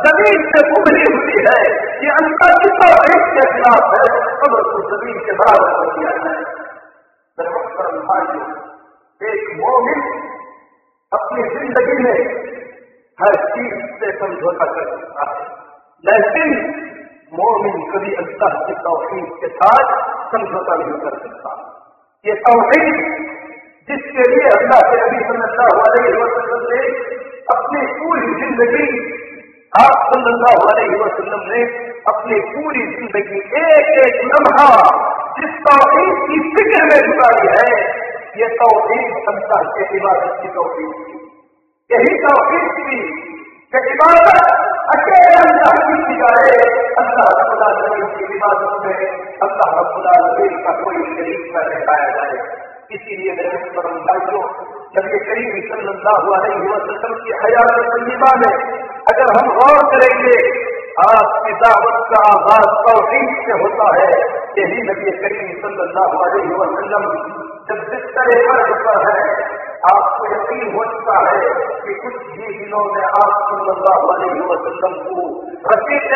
ज़मीन 0.04 0.46
से 0.52 0.62
उभरी 0.76 1.02
हुई 1.08 1.42
है 1.46 1.58
ये 2.04 2.14
अल्लाह 2.14 2.54
की 2.62 2.70
तौसीफ 2.82 3.26
के 3.36 3.48
खिलाफ 3.54 3.96
है 3.96 4.04
कब्र 4.42 4.62
को 4.70 4.84
ज़मीन 4.92 5.18
के 5.26 5.36
बराबर 5.40 5.74
कर 5.80 5.90
दिया 5.98 6.14
जाए 6.22 6.44
भाइयों 8.08 8.46
एक 9.20 9.44
मोमिन 9.58 10.00
अपनी 11.12 11.44
ज़िंदगी 11.52 11.96
में 12.04 12.18
हर 13.18 13.36
चीज़ 13.52 13.76
से 14.00 14.08
समझौता 14.18 14.66
कर 14.72 14.88
सकता 14.88 15.26
है। 15.28 15.44
लेकिन 16.04 16.50
मोमिन 17.38 17.78
कभी 17.92 18.12
अल्लाह 18.20 18.52
के 18.66 18.74
तोफीक 18.84 19.32
के 19.40 19.48
साथ 19.54 19.94
समझौता 20.30 20.76
नहीं 20.76 20.98
कर 21.00 21.16
सकता। 21.22 21.54
ये 22.24 22.34
तोफीक 22.44 23.00
जिसके 23.88 24.28
लिए 24.30 24.46
अल्लाह 24.50 24.80
के 24.86 25.00
नबी 25.02 25.24
सल्लल्लाहु 25.26 25.82
अलैहि 25.82 26.12
वसल्लम 26.16 26.62
ने 26.70 26.80
अपनी 27.54 27.82
पूरी 27.98 28.30
ज़िंदगी, 28.38 28.86
आप 29.72 30.06
सल्लल्लाहु 30.08 30.64
अलैहि 30.70 31.00
वसल्लम 31.02 31.44
ने 31.50 31.60
अपनी 32.12 32.40
पूरी 32.50 32.86
ज़िंदगी 32.94 33.42
एक 33.60 33.92
एक 34.00 34.18
लम्हा 34.32 34.68
जिस 35.38 35.56
तोफीक 35.64 36.24
की 36.26 36.38
फ़िक्र 36.50 36.82
में 36.84 36.98
गुजारी 37.06 37.48
है, 37.54 37.70
ये 38.40 38.48
तोफीक 38.60 39.30
अल्लाह 39.32 39.66
के 39.74 39.88
इबादत 39.96 40.38
की 40.42 40.54
तोफीक 40.56 40.92
थी। 41.02 41.16
यही 41.90 42.18
तोफीक 42.22 42.66
थी 42.78 43.00
इबादत 43.88 44.65
अकेले 44.86 45.30
अल्लाह 45.36 45.78
की 46.00 46.16
जाए 46.18 46.50
अल्लाह 47.00 47.30
रब्बुल 47.30 47.62
आलमीन 47.68 48.04
की 48.10 48.26
इबादत 48.34 48.84
में 48.84 49.00
अल्लाह 49.46 49.72
रब्बुल 49.78 50.06
आलमीन 50.10 50.52
का 50.66 50.74
कोई 50.80 51.00
शरीक 51.08 51.48
न 51.54 51.64
दिखाया 51.70 52.04
जाए 52.18 52.36
इसीलिए 52.96 53.34
मेरे 53.38 53.50
मुहतरम 53.54 53.96
भाइयों 54.04 54.42
नबी 54.98 55.20
करीम 55.24 55.56
सल्लल्लाहु 55.70 56.36
अलैहि 56.36 56.68
वसल्लम 56.68 57.16
की 57.24 57.34
हयात 57.40 57.80
तय्यबा 57.88 58.30
में 58.42 58.54
अगर 59.10 59.34
हम 59.38 59.50
गौर 59.58 59.82
करेंगे 59.90 60.38
आपकी 61.06 61.58
दावत 61.64 61.98
का 62.12 62.22
आगाज़ 62.28 62.70
तौहीद 62.86 63.34
से 63.48 63.60
होता 63.64 63.90
है 63.96 64.08
यही 64.60 64.86
नबी 64.86 65.16
करीम 65.24 65.52
सल्लल्लाहु 65.64 66.24
अलैहि 66.28 66.62
वसल्लम 66.62 67.10
जब 67.70 67.82
बिस्तर 67.90 68.34
पर 68.86 69.02
है 69.08 69.18
आपको 69.86 70.28
यकीन 70.28 70.62
हो 70.74 70.84
चुका 70.92 71.16
है 71.24 71.50
कि 71.82 71.94
कुछ 71.96 72.14
ही 72.28 72.52
दिनों 72.52 72.84
में 72.92 73.04
आप 73.18 73.34
सल्लल्लाहु 73.48 74.08
अलैहि 74.14 74.46
वसल्लम 74.50 74.94
को 75.02 75.26
रसीद 75.66 76.06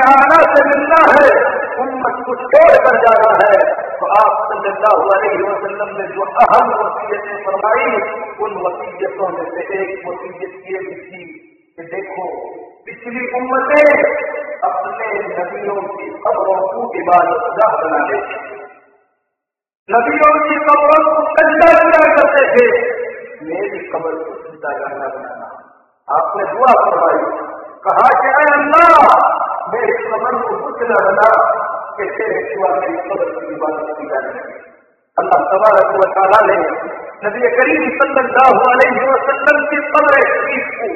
से 0.53 0.63
मिलना 0.69 1.01
है, 1.11 1.29
उम्मत 1.83 2.17
को 2.27 2.35
छोड़ 2.45 2.77
कर 2.87 2.99
जाना 3.05 3.31
है 3.43 3.59
तो 4.01 4.11
आप 4.17 4.43
सल्लल्लाहु 4.51 5.09
अलैहि 5.09 5.43
वसल्लम 5.43 5.95
ने 5.99 6.09
जो 6.17 6.29
अहम 6.45 6.73
वसीयतें 6.81 7.39
फरमाई, 7.47 7.91
उन 8.41 8.59
वसीयतों 8.67 9.29
में 9.29 9.47
से 9.51 9.67
एक 9.79 9.93
वसीयत 10.09 10.53
ये 10.71 10.83
भी 10.85 10.95
थी 11.01 11.25
कि 11.77 11.89
देखो, 11.91 12.29
पिछली 12.87 13.27
उम्मतें 13.41 13.89
अपने 14.69 15.11
नदियों 15.31 15.81
की 15.91 16.09
खबरों 16.23 16.61
को 16.71 16.87
इबादत 17.01 17.51
गाह 17.59 17.77
बना 17.83 18.01
लेती 18.07 18.39
नबियों 19.89 20.33
की 20.41 20.57
खबरों 20.65 20.99
को 21.07 21.23
सज्जा 21.37 21.69
किया 21.77 22.03
करते 22.17 22.43
थे। 22.51 22.67
मेरी 23.43 23.79
कबर 23.91 24.17
को 24.23 24.33
सज्जा 24.41 24.71
करना 24.79 25.07
बनाना। 25.13 25.47
आपने 26.09 26.47
दुआ 26.49 26.73
करवाई 26.79 27.21
कहा 27.85 28.09
कि 28.17 28.33
अल्लाह, 28.41 28.97
मेरी 29.75 29.95
कबर 30.09 30.35
को 30.41 30.57
कुछ 30.65 30.83
न 30.91 30.99
बना 31.07 31.29
कि 31.97 32.09
तेरे 32.17 32.43
सिवा 32.49 32.73
मेरी 32.75 32.99
कबर 33.07 33.31
की 33.37 33.55
इबादत 33.55 33.95
की 34.01 34.09
जाने 34.11 34.43
अल्लाह 35.17 35.47
तबारक 35.53 35.95
व 35.95 36.09
तआला 36.17 36.41
ने 36.51 36.59
नबी 37.25 37.55
करीम 37.57 37.87
सल्लल्लाहु 37.97 38.67
अलैहि 38.73 39.07
वसल्लम 39.09 39.63
की 39.71 39.81
कब्र 39.95 40.21
शरीफ 40.29 40.69
को 40.77 40.91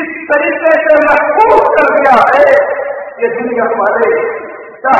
इस 0.00 0.16
तरीके 0.30 0.72
से 0.86 0.96
महफूज 1.04 1.62
कर 1.76 1.92
दिया 1.98 2.16
है 2.30 2.48
ये 3.22 3.34
दुनिया 3.36 3.68
वाले 3.74 4.10
की 4.84 4.92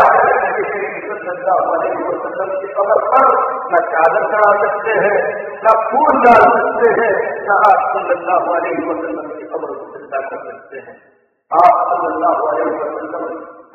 कबर 2.77 3.01
पर 3.13 3.27
न 3.73 3.81
चादर 3.89 4.23
चढ़ा 4.31 4.53
सकते 4.61 4.95
हैं 5.05 5.19
न 5.65 5.73
फूल 5.89 6.21
डाल 6.25 6.45
सकते 6.55 6.93
हैं 7.01 7.11
न 7.49 7.57
आप 7.67 7.83
सल्लल्लाहु 7.97 8.55
अलैहि 8.55 8.79
वसल्लम 8.87 9.27
की 9.33 9.49
कबर 9.51 9.75
को 9.75 9.85
चिंता 9.97 10.21
कर 10.29 10.41
सकते 10.47 10.81
हैं 10.87 10.95
आप 11.51 11.83
सल्लल्लाहु 11.91 12.47
अलैहि 12.53 12.73
वसल्लम 12.79 13.27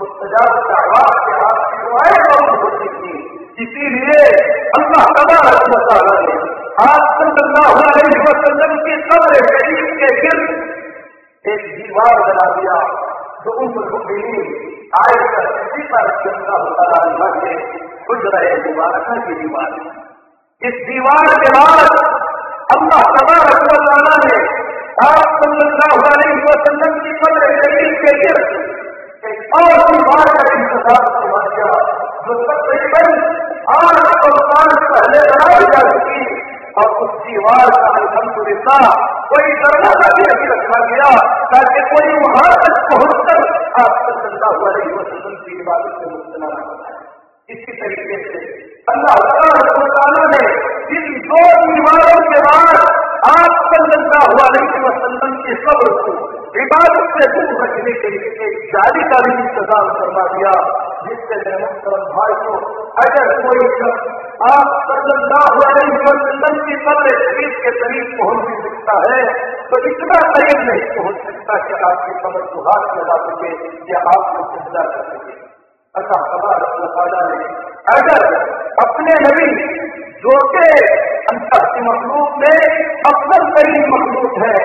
मुस्तजाब 0.01 0.55
के 0.69 0.79
आपकी 1.01 1.35
दुआएँ 1.83 2.17
बहुत 2.31 2.55
होती 2.63 2.89
थी 2.95 3.13
इसीलिए 3.67 4.23
अल्लाह 4.79 5.05
तबारक 5.19 5.63
व 5.71 5.83
ने 6.21 6.33
आप 6.87 7.03
सल्लल्लाहु 7.19 7.77
अलैहि 7.83 8.25
वसल्लम 8.25 8.73
की 8.87 8.97
कब्र 9.11 9.45
शरीफ 9.51 9.93
के 10.01 10.09
गिर्द 10.21 10.49
एक 11.45 11.61
दीवार 11.77 12.13
बना 12.19 12.47
दिया, 12.55 12.77
जो 13.45 13.51
उन 13.51 13.69
मुमिनीन 13.91 14.78
सिद्दीक़ा 14.89 15.99
रज़ियल्लाहु 16.04 16.69
तआला 16.78 17.25
के 17.34 17.52
गुजरे 18.06 18.54
मुबारका 18.62 19.17
की 19.25 19.36
दीवार 19.41 19.73
इस 20.62 20.80
दीवार 20.88 21.28
के 21.43 21.52
बाद 21.56 21.91
अल्लाह 22.75 23.04
तबारक 23.17 23.62
व 23.65 23.78
तआला 23.84 24.15
ने 24.23 24.39
आप 25.04 25.36
सल्लल्लाहु 25.43 25.99
अलैहि 26.08 26.39
वसल्लम 26.47 26.97
की 27.04 27.13
कब्र 27.21 27.52
शरीफ 27.60 28.02
के 28.06 28.15
गिर्द 28.23 29.30
एक 29.30 29.54
और 29.60 29.86
दीवार 29.91 30.34
का 30.34 30.47
इंतज़ाम 30.56 31.06
करवा 31.12 31.43
दिया 31.54 31.69
जो 32.25 32.39
तकरीबन 32.49 33.13
आठ 33.78 34.12
सौ 34.17 34.34
साल 34.41 34.75
पहले 34.88 35.21
बनाई 35.30 35.71
जा 35.75 35.86
चुकी 35.91 36.25
और 36.82 36.97
उस 37.06 37.13
दीवार 37.28 37.65
का 37.78 37.93
अल्हम्दुलिल्लाह 37.93 38.89
कोई 39.31 39.49
दरवाज़ा 39.61 40.07
भी 40.17 40.23
अभी 40.33 40.47
रखा 40.51 40.77
गया 40.91 41.09
ताकि 41.51 41.81
कोई 41.89 42.13
वहाँ 42.21 42.53
तक 42.61 42.77
पहुंचकर 42.91 43.41
आप 43.81 43.99
सल्लल्लाहु 44.05 44.63
अलैहि 44.69 44.93
वसल्लम 44.93 45.35
की 45.41 45.57
इबादत 45.57 45.99
में 45.99 46.07
मुब्तला 46.13 46.49
न 46.49 46.61
हो 46.61 46.73
इसी 47.49 47.75
तरीके 47.81 48.17
से 48.23 48.41
अल्लाह 48.93 49.15
ने 50.33 50.41
इन 50.97 51.05
दो 51.29 51.43
दीवारों 51.69 52.19
के 52.31 52.41
बाद 52.47 52.77
आप 53.33 53.53
सल्लल्लाहु 53.73 54.41
अलैहि 54.47 54.83
वसल्लम 54.85 55.37
की 55.45 55.57
कब्र 55.65 55.91
को 56.03 56.17
इबादत 56.61 57.17
से 57.17 57.27
दूर 57.33 57.51
रखने 57.63 57.93
के 58.03 58.13
लिए 58.13 58.47
एक 58.49 58.55
जाली 58.71 59.03
का 59.11 59.19
भी 59.25 59.33
इंतज़ाम 59.39 59.91
करवा 59.99 60.23
दिया। 60.31 60.53
जिससे 61.03 61.38
मेरे 61.39 61.59
मुख्तरम 61.59 62.07
भाइयों 62.13 62.57
अगर 63.03 63.29
कोई 63.41 63.67
शख्स 63.75 64.17
आप 64.47 64.69
की 66.65 66.75
कब्र 66.83 67.13
शरीफ 67.21 67.55
के 67.63 67.71
करीब 67.79 68.12
पहुँच 68.19 68.43
भी 68.47 68.55
सकता 68.63 68.97
है 69.05 69.23
तो 69.71 69.79
इतना 69.89 70.19
करीब 70.27 70.62
नहीं 70.69 70.83
पहुँच 70.91 71.17
सकता 71.25 71.57
कि 71.63 71.73
आपकी 71.89 72.13
कब्र 72.19 72.43
को 72.53 72.63
हाथ 72.67 72.85
लगा 72.99 73.17
सके 73.25 73.51
या 73.93 74.03
आपको 74.13 74.45
सिजदा 74.51 74.83
कर 74.91 75.03
सके। 75.09 75.38
तबारक 75.95 76.73
व 76.79 77.07
ने 77.29 77.39
अगर 77.93 78.25
अपने 78.83 79.15
नबी 79.25 79.49
जो 80.23 80.38
के 80.53 80.67
अंतर 81.33 81.65
की 81.73 81.81
मखलूक 81.81 82.38
में 82.38 82.57
अफसल 83.12 83.45
तरीन 83.55 83.85
मखलूक 83.93 84.39
है 84.45 84.55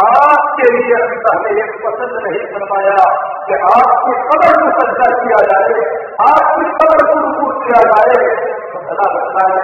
आपके 0.00 0.66
लिए 0.74 0.94
अल्लाह 0.96 1.34
ने 1.40 1.50
एक 1.62 1.72
पसंद 1.80 2.12
नहीं 2.26 2.44
फरमाया 2.52 3.00
कि 3.48 3.56
आपकी 3.70 4.14
कबर 4.28 4.54
को 4.60 4.68
सज्जा 4.76 5.08
किया 5.16 5.40
जाए, 5.48 5.82
आपकी 6.26 6.68
कबर 6.76 7.02
को 7.08 7.16
रुकूट 7.24 7.58
किया 7.64 7.80
जाए 7.88 8.22
तो 8.70 8.80
भला 8.86 9.08
बताए 9.16 9.58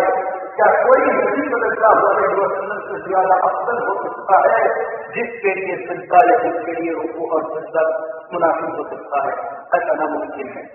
क्या 0.59 0.69
कोई 0.83 1.07
नबी 1.07 1.47
सल्लल्लाहु 1.47 2.11
अलैहि 2.11 2.37
वसल्लम 2.41 2.83
से 2.89 3.01
ज़्यादा 3.07 3.39
अफसल 3.49 3.81
हो 3.87 3.95
सकता 4.03 4.43
है, 4.45 4.67
जिसके 5.15 5.55
लिए 5.61 5.79
सज्जा 5.85 6.23
या 6.31 6.37
जिसके 6.43 6.77
लिए 6.81 6.93
रुकू 6.93 7.31
और 7.37 7.49
सज्जा 7.55 7.87
मुनासिब 8.33 8.77
हो 8.77 8.87
सकता 8.91 9.23
है? 9.27 9.33
ऐसा 9.75 9.99
नामुमकिन 10.01 10.53
है। 10.57 10.67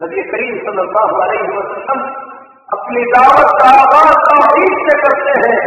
नबी 0.00 0.26
करीम 0.32 0.58
सल्लल्लाहु 0.66 1.22
अलैहि 1.22 1.54
वसल्लम 1.54 2.02
अपनी 2.70 3.04
दावत 3.12 3.54
का 3.60 3.70
आगाज़ 3.78 4.18
तौहीद 4.26 4.78
से 4.82 5.00
करते 5.02 5.40
हैं। 5.42 5.58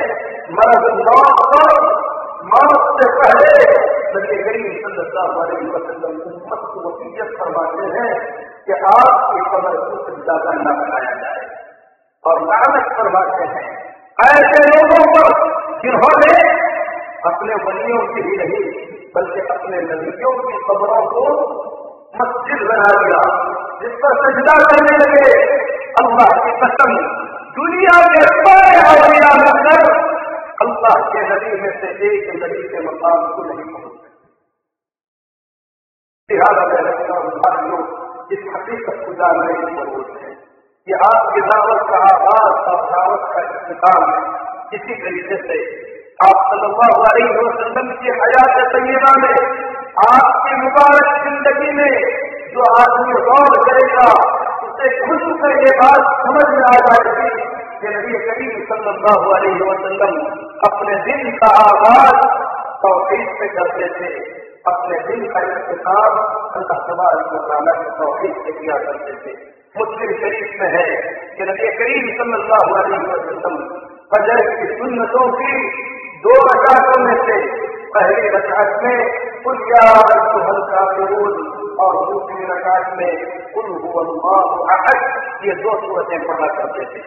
मरद 0.53 0.85
मौत 1.01 1.39
मौत 2.53 2.87
से 2.99 3.09
पहले 3.17 3.51
नबी 4.13 4.37
करीम 4.45 4.69
सल्लल्लाहु 4.83 5.43
अलैहि 5.43 5.67
वसल्लम 5.73 6.15
वसीयत 6.85 7.29
फरमाते 7.39 7.85
हैं 7.95 8.11
कि 8.65 8.79
आपकी 8.89 9.43
कमर 9.51 9.77
को 9.83 9.99
सज्जा 10.07 10.35
न 10.57 10.73
बनाया 10.81 11.13
जाए 11.21 11.45
और 12.23 12.41
लानत 12.49 12.91
फरमाते 12.97 13.47
हैं 13.53 13.69
ऐसे 14.27 14.63
लोगों 14.65 15.05
पर 15.13 15.29
जिन्होंने 15.83 16.33
अपने 17.31 17.57
वलियों 17.63 18.01
की 18.11 18.25
ही 18.27 18.35
नहीं 18.41 18.61
बल्कि 19.15 19.47
अपने 19.55 19.81
नबियों 19.87 20.33
की 20.41 20.59
कमरों 20.67 21.01
को 21.13 21.25
मस्जिद 22.19 22.61
बना 22.69 22.91
दिया 22.99 23.23
जिस 23.81 23.97
पर 24.03 24.15
सजदा 24.21 24.55
करने 24.63 24.97
लगे, 24.97 25.27
अल्लाह 26.01 26.31
की 26.37 26.51
कसम, 26.61 26.95
दुनिया 27.55 27.95
के 28.13 28.23
सारे 28.37 28.73
अवलिया 28.85 29.31
मिलकर 29.39 30.09
अल्लाह 30.61 30.95
के 31.13 31.21
नबी 31.29 31.53
में 31.61 31.73
से 31.81 31.91
एक 32.07 32.27
नबी 32.41 32.63
के 32.71 32.81
मकाम 32.87 33.21
को 33.35 33.45
नहीं 33.49 33.67
पहुँच 33.69 33.93
सकते 34.01 34.19
लिहाजा 36.29 36.65
मैं 36.71 36.81
रखता 36.87 37.15
हूँ 37.21 37.31
भाइयों, 37.45 37.81
इस 38.35 38.43
हकीकत 38.55 38.99
को 39.05 39.13
जानने 39.21 39.53
की 39.61 39.69
ज़रूरत 39.77 40.11
है 40.23 40.33
कि 40.87 40.99
आपकी 41.07 41.41
दावत 41.47 41.81
का 41.89 42.01
आवाज़ 42.11 42.69
और 42.73 42.83
दावत 42.91 43.23
का 43.33 43.41
इस्तेमाल 43.47 44.05
इसी 44.77 44.99
तरीके 45.01 45.39
से 45.47 45.57
आप 46.27 46.37
सल्लल्लाहु 46.51 46.99
अलैहि 47.09 47.83
की 48.01 48.13
हयात 48.19 48.57
तैयबा 48.73 49.13
में, 49.21 49.37
आपकी 50.07 50.53
मुबारक 50.63 51.09
ज़िंदगी 51.23 51.71
में 51.79 51.93
जो 52.53 52.61
आदमी 52.81 53.17
गौर 53.27 53.57
करेगा, 53.67 54.07
उसे 54.67 54.93
खुश 54.99 55.25
कर 55.41 55.57
ये 55.65 55.73
बात 55.81 56.13
समझ 56.23 56.47
में 56.53 56.63
आ 56.69 56.77
जाएगी 56.87 57.29
कि 57.81 57.93
नबी 57.97 58.23
करीम 58.29 58.55
सल्लल्लाहु 58.71 59.35
अपने 60.61 60.95
दिन 61.05 61.21
का 61.37 61.47
आगाज़ 61.59 62.17
तौहीद 62.81 63.29
से 63.37 63.47
करते 63.53 63.87
थे। 63.93 64.09
अपने 64.71 64.97
दिन 65.05 65.21
का 65.33 65.41
इंतज़ाम 65.45 66.17
अल्लाह 66.59 66.81
व 67.29 67.39
तआला 67.47 67.73
के 67.77 67.93
तौहीद 67.99 68.35
से 68.45 68.51
किया 68.51 68.77
करते 68.79 69.13
थे। 69.21 69.33
मुस्लिम 69.77 70.11
शरीफ 70.21 70.51
में 70.61 70.69
है 70.73 70.85
कि 71.37 71.47
नबी 71.49 71.71
करीम 71.77 72.09
सल्लल्लाहु 72.17 72.75
अलैहि 72.79 73.09
वसल्लम 73.11 73.55
फजर 74.13 74.41
की 74.51 74.67
सुन्नतों 74.73 75.27
की 75.35 75.53
दो 76.25 76.35
रकातों 76.45 76.99
में 77.05 77.17
से 77.21 77.37
पहली 77.93 78.29
रकात 78.29 78.83
में 78.83 78.99
कुल 79.43 79.63
या 79.69 79.85
हल्का 80.49 80.83
और 81.83 81.95
दूसरी 82.07 82.43
रकात 82.45 82.91
में 82.97 83.11
कुल 83.53 83.69
अहद, 84.73 84.99
ये 85.45 85.55
दो 85.63 85.71
सूरतें 85.79 86.19
पढ़ा 86.27 86.49
करते 86.55 86.85
थे। 86.85 87.01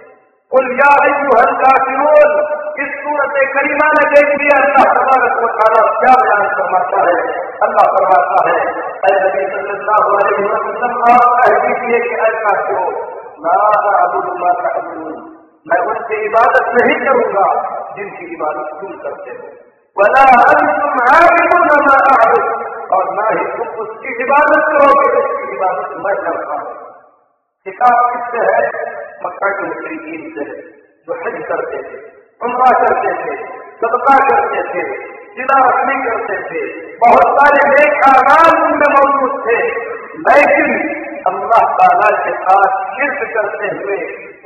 कुल 0.55 0.67
या 0.79 0.89
हल्का 0.97 1.71
फिरोल 1.85 2.35
इस 2.83 2.91
सूरत 2.99 3.39
करीमा 3.55 3.87
ने 3.95 4.03
देख 4.11 4.29
लिया 4.41 4.59
अल्लाह 4.59 4.93
तबारक 4.99 5.41
व 5.41 5.49
तआला 5.57 5.81
क्या 5.97 6.13
बयान 6.21 6.45
फरमाता 6.53 7.01
है 7.07 7.15
अल्लाह 7.67 7.89
फरमाता 7.95 8.43
है 8.45 8.55
ऐ 9.05 9.15
नबी 9.17 9.43
सल्लल्लाहु 9.55 10.13
अलैहि 10.19 10.47
वसल्लम 10.47 10.95
आप 11.07 11.27
कह 11.39 11.57
दीजिए 11.65 12.01
कि 12.05 12.21
ऐसा 12.29 12.55
क्यों 12.61 12.85
ला 13.47 13.57
अबुदु 14.03 14.37
मा 14.43 14.53
तअबुदून 14.61 15.19
मैं 15.67 15.81
उनसे 15.89 16.23
इबादत 16.27 16.71
नहीं 16.79 16.97
करूँगा 17.03 17.49
जिनकी 17.97 18.31
इबादत 18.35 18.79
तुम 18.79 18.97
करते 19.03 19.37
हो 19.37 19.53
वला 19.97 20.25
अंतुम 20.47 21.05
आबिदुन 21.09 21.69
मा 21.83 21.99
अअबुद 22.07 22.95
और 22.95 23.13
ना 23.19 23.29
ही 23.33 23.51
तुम 23.53 23.85
उसकी 23.85 24.17
इबादत 24.23 24.73
करोगे 24.73 25.13
जिसकी 25.13 25.55
इबादत 25.57 26.01
मैं 26.07 26.17
करता 26.23 26.63
हूँ 26.65 26.84
किताब 27.69 28.11
किससे 28.13 28.55
है? 28.55 28.69
मक्का 29.27 29.49
के 29.49 29.69
मुशरिकीन 29.69 30.35
से 30.35 30.63
जो 31.07 31.15
हज 31.15 31.45
करते 31.49 31.77
थे, 31.77 32.03
उमरा 32.43 32.79
करते 32.79 33.09
थे, 33.09 33.37
सदका 33.53 34.19
करते 34.29 34.57
थे, 34.57 34.83
जिला 35.37 35.67
रखनी 35.67 36.05
करते 36.05 36.35
थे। 36.35 36.89
बहुत 36.97 37.41
सारे 37.41 37.71
नेक 37.71 37.95
आगाज़ 38.09 38.65
उनमें 38.65 38.95
मौजूद 38.95 39.47
थे। 39.47 39.85
लेकिन 40.15 40.95
अल्लाह 41.27 41.73
ताला 41.73 42.25
के 42.25 42.31
साथ 42.31 42.85
शिरक 42.91 43.35
करते 43.35 43.67
हुए 43.67 43.97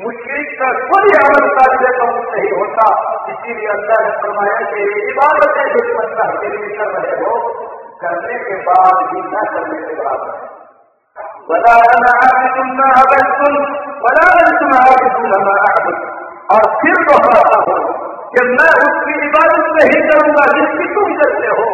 मुशरिक 0.00 0.58
का 0.60 0.72
कोई 0.72 1.08
अमल 1.10 1.54
कार्य 1.54 1.98
कबूल 1.98 2.38
नहीं 2.38 2.50
होता। 2.50 2.86
इसीलिए 3.28 3.68
अल्लाह 3.68 4.06
ने 4.06 4.10
फरमाया 4.10 4.70
कि 4.70 5.12
इबादतें 5.12 5.72
जो 5.72 5.98
अल्लाह 5.98 6.30
के 6.30 6.48
लिए 6.48 6.76
कर 6.78 6.84
रहे 6.84 7.16
हो, 7.16 7.48
करने 8.00 8.38
के 8.38 8.54
बाद 8.54 9.06
भी 9.06 9.20
न 9.20 9.44
करने 9.54 9.88
के 9.88 10.02
बराबर 10.02 10.42
है। 10.42 10.47
वला 11.48 11.74
अना 11.90 12.10
आबिदुन 12.22 12.70
मा 12.78 12.86
अबदतुम 12.96 13.54
वला 14.02 14.24
अंतुम 14.38 14.72
आबिदुन 14.78 15.34
मा 15.44 15.54
अअबुद 15.66 16.02
और 16.48 16.66
फिर 16.80 16.98
दोहराता 17.06 17.60
हूँ 17.68 17.78
कि 18.32 18.42
मैं 18.50 18.72
उसकी 18.80 19.14
इबादत 19.26 19.70
नहीं 19.76 20.02
करूँगा 20.08 20.44
जिसकी 20.50 20.88
तुम 20.92 21.14
करते 21.20 21.52
हो 21.52 21.64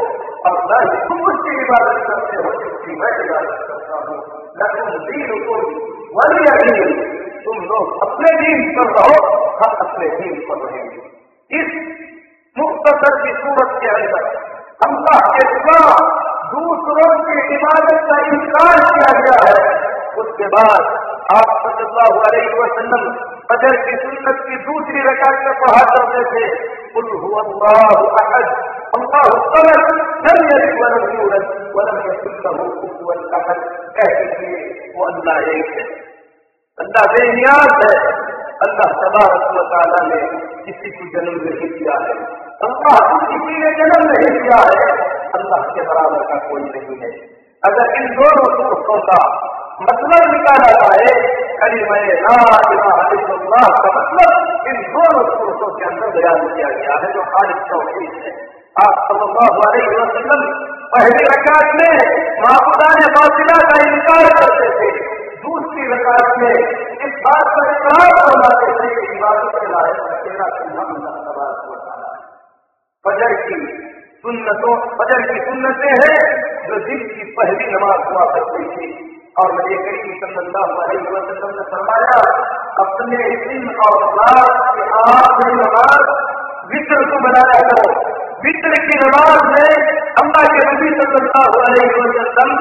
और 0.45 0.61
न 0.69 0.79
ही 0.83 1.01
तुम 1.09 1.25
उसकी 1.33 1.57
इबादत 1.59 2.07
करते 2.07 2.39
हो 2.39 2.53
जिसकी 2.59 2.99
मैं 3.01 3.13
इबादत 3.25 3.65
करता 3.67 4.01
हूँ 4.03 4.19
लकुम 4.61 4.93
दीन 5.07 5.35
तुम 5.43 5.67
वली 6.17 6.47
अदीन 6.51 6.95
तुम 7.45 7.65
लोग 7.67 8.03
अपने 8.03 8.35
दीन 8.37 8.63
पर 8.77 8.93
रहो 8.93 9.17
हम 9.59 9.77
अपने 9.85 10.13
दीन 10.15 10.41
पर 10.45 10.63
रहेंगे 10.65 11.61
इस 11.61 11.75
मुख्तसर 12.57 13.19
की 13.23 13.35
सूरत 13.37 13.75
के 13.81 13.91
अंदर 13.93 14.31
अल्लाह 14.83 15.21
के 15.31 15.49
सिवा 15.51 15.81
दूसरों 16.45 17.11
की 17.25 17.55
इबादत 17.55 18.01
का 18.11 18.19
इनकार 18.27 18.81
किया 18.87 19.21
गया 19.21 19.37
है। 19.45 19.85
उसके 20.19 20.47
बाद 20.47 20.83
आप 21.35 21.53
सल्लल्लाहु 21.63 22.21
अलैहि 22.21 22.59
वसल्लम 22.59 23.05
फजर 23.51 23.77
की 23.83 23.97
सुन्नत 23.97 24.43
की 24.49 24.57
दूसरी 24.57 25.01
रकात 25.01 25.41
में 25.45 25.55
पढ़ा 25.55 25.85
करते 25.85 26.25
थे। 26.31 26.69
कुल 26.95 27.09
हुवल्लाहु 27.19 28.07
अहद। 28.07 28.47
अल्लाहु 28.99 29.39
समद। 29.55 30.03
लम 30.27 30.45
यलिद 30.47 30.75
वलम 30.83 31.21
यूलद 31.21 31.73
वलम 31.77 31.99
यकुल 32.11 32.37
लहू 32.47 32.69
कुफुवन 32.81 33.25
अहद। 33.41 33.65
कह 33.97 34.15
दीजिए, 34.15 34.93
वो 34.97 35.05
अल्लाह 35.05 35.39
एक 35.57 35.73
है। 35.73 35.85
अल्लाह 36.79 37.13
बेनियाज 37.13 37.75
है। 37.81 38.13
अल्लाह 38.67 38.93
तबारक 39.03 39.51
व 39.57 39.67
तआला 39.73 40.07
ने 40.07 40.21
किसी 40.65 40.91
को 40.91 41.09
जन्म 41.15 41.35
नहीं 41.45 41.69
दिया 41.71 41.99
है। 41.99 42.15
अल्लाह 42.63 43.19
किसी 43.27 43.59
ने 43.59 43.71
जन्म 43.71 44.11
नहीं 44.11 44.41
दिया 44.41 44.63
है। 44.71 45.13
अल्लाह 45.37 45.62
के 45.77 45.85
बराबर 45.88 46.25
का 46.31 46.37
कोई 46.49 46.64
नहीं 46.66 46.97
है। 47.03 47.11
अगर 47.62 47.92
इन 47.99 48.09
दोनों 48.16 48.49
सूरतों 48.55 48.99
का 49.09 49.20
मतलब 49.83 50.27
निकाला 50.33 50.73
जाए, 50.75 51.14
कलीमा 51.61 51.97
इलाहा 52.09 52.59
का 52.66 53.92
मतलब 53.94 54.68
इन 54.73 54.83
दोनों 54.92 55.25
सूरतों 55.31 55.70
के 55.79 55.87
अंदर 55.87 56.12
बयान 56.16 56.44
किया 56.51 56.70
गया 56.75 56.99
है, 57.05 57.12
जो 57.14 57.25
खालिद 57.33 57.64
तौहीद 57.70 58.12
है। 58.25 58.35
आप 58.83 59.01
सल्लल्लाहु 59.09 59.64
अलैहि 59.64 59.97
वसल्लम 59.97 60.42
पहली 60.92 61.25
रकात 61.27 61.68
में 61.79 61.94
माफुदान 62.40 63.01
फासिला 63.16 63.59
का 63.68 63.77
इनकार 63.85 64.31
करते 64.38 64.68
थे। 64.79 64.90
दूसरी 65.44 65.88
रकात 65.92 66.29
में 66.38 66.57
इस 67.07 67.14
बात 67.25 67.51
पर 67.55 67.70
इकरार 67.70 68.12
फरमाते 68.18 68.68
थे 68.79 68.88
कि 68.94 69.07
इबादत 69.16 69.57
के 69.57 69.66
लायक 69.73 69.99
अकेला 70.11 70.47
तबारक 71.27 71.61
व 71.66 71.81
तआला 71.81 72.11
है 72.12 72.20
फजर 73.05 73.35
की 73.42 73.59
सुन्नतों 74.25 74.75
फजर 74.99 75.23
की 75.23 75.41
सुन्नतें 75.41 75.95
हैं, 76.03 76.21
जो 76.69 76.77
दिन 76.85 77.01
की 77.09 77.25
पहली 77.33 77.65
नमाज़ 77.73 78.05
हुआ 78.05 78.23
करती 78.35 78.63
थी। 78.69 78.87
और 79.39 79.51
नबी 79.55 79.75
करीम 79.75 80.15
सल्लल्लाहु 80.21 80.77
अलैहि 80.85 81.11
वसल्लम 81.17 81.51
ने 81.51 81.65
फरमाया, 81.73 82.15
अपने 82.79 83.19
दिन 83.43 83.67
और 83.87 83.99
नमाज़ 85.59 86.09
वित्र 86.73 87.01
को 87.11 87.19
बनाया 87.19 87.59
करो। 87.69 87.91
वित्र 88.47 88.81
की 88.87 88.97
नमाज़ 89.03 89.45
में 89.53 89.71
अल्लाह 90.23 90.49
के 90.55 90.65
नबी 90.71 90.89
सल्लल्लाहु 91.03 91.61
अलैहि 91.61 92.01
वसल्लम 92.01 92.57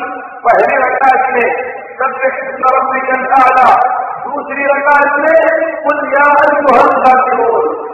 पहली 0.48 0.76
रकात 0.84 1.22
में 1.34 1.48
सब 1.94 2.20
आला 3.40 3.68
दूसरी 4.28 4.64
रकात 4.66 5.12
में, 5.20 5.40
कुल 5.84 6.00
या 6.14 6.28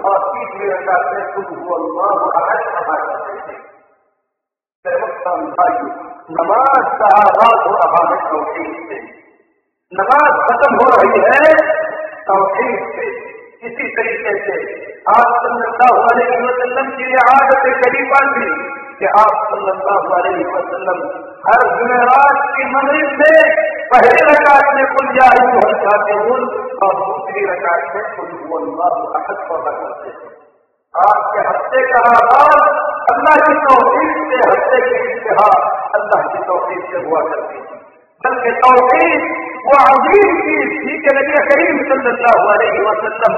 और 0.10 0.20
तीसरी 0.34 0.70
रकात 0.70 1.14
में, 1.14 1.24
कुल 1.34 1.48
हुवल्लाहु 1.56 2.30
अहद 2.42 2.62
पढ़ा 2.88 3.20
नमाज़ 6.38 6.86
का 7.00 7.08
आगाज़ 7.16 7.64
हो 7.64 7.72
रहा 7.80 8.02
है 8.10 8.18
तौहीद 8.28 8.76
से। 8.90 9.00
नमाज़ 9.92 10.38
खत्म 10.44 10.70
हो 10.76 10.86
रही 10.92 11.24
है 11.24 11.50
तौहीद 12.28 12.86
से। 12.92 13.08
इसी 13.68 13.88
तरीके 13.98 14.36
से 14.46 14.56
आप 15.14 15.34
सल्लल्लाहु 15.46 16.06
अलैहि 16.12 16.38
वसल्लम 16.46 16.92
की 17.00 17.10
आदत 17.24 17.68
करीबा 17.82 18.22
थी 18.30 18.48
कि 19.02 19.10
आप 19.24 19.42
सल्लल्लाहु 19.50 20.14
अलैहि 20.20 20.46
वसल्लम 20.54 21.02
हर 21.48 21.66
जुमेरात 21.80 22.40
की 22.56 22.68
मगरिब 22.76 23.20
में 23.24 23.38
पहली 23.92 24.24
रकात 24.30 24.72
में 24.78 24.86
कुल 24.94 25.12
जाते 25.18 26.16
और 26.86 26.96
दूसरी 27.02 27.44
रकात 27.52 27.84
में 27.96 28.06
कुल 28.16 28.64
अहद 28.88 29.44
पढ़ा 29.50 29.76
करते 29.82 30.16
थे 30.20 30.32
आपके 30.94 31.46
हफ़्ते 31.50 31.84
का 31.92 32.06
आगाज़ 32.14 32.89
अल्लाह 33.10 33.36
की 33.44 33.54
तोफीक 33.66 34.18
से, 34.30 34.40
हफ़्ते 34.50 34.80
की 34.88 34.98
इंतहा 35.10 35.50
अल्लाह 36.00 36.26
की 36.32 36.42
तोफीक 36.50 36.82
से 36.92 37.04
हुआ 37.06 37.22
करती 37.30 37.60
थी। 37.60 37.78
बल्कि 38.22 38.52
तोफीक 38.64 39.38
वो 39.66 39.78
अजीम 39.84 40.38
चीज़ 40.44 40.74
थी 40.80 40.98
कि 41.04 41.14
नबी 41.16 41.42
करीम 41.48 41.80
सल्लल्लाहु 41.90 42.48
अलैहि 42.54 42.82
वसल्लम 42.84 43.36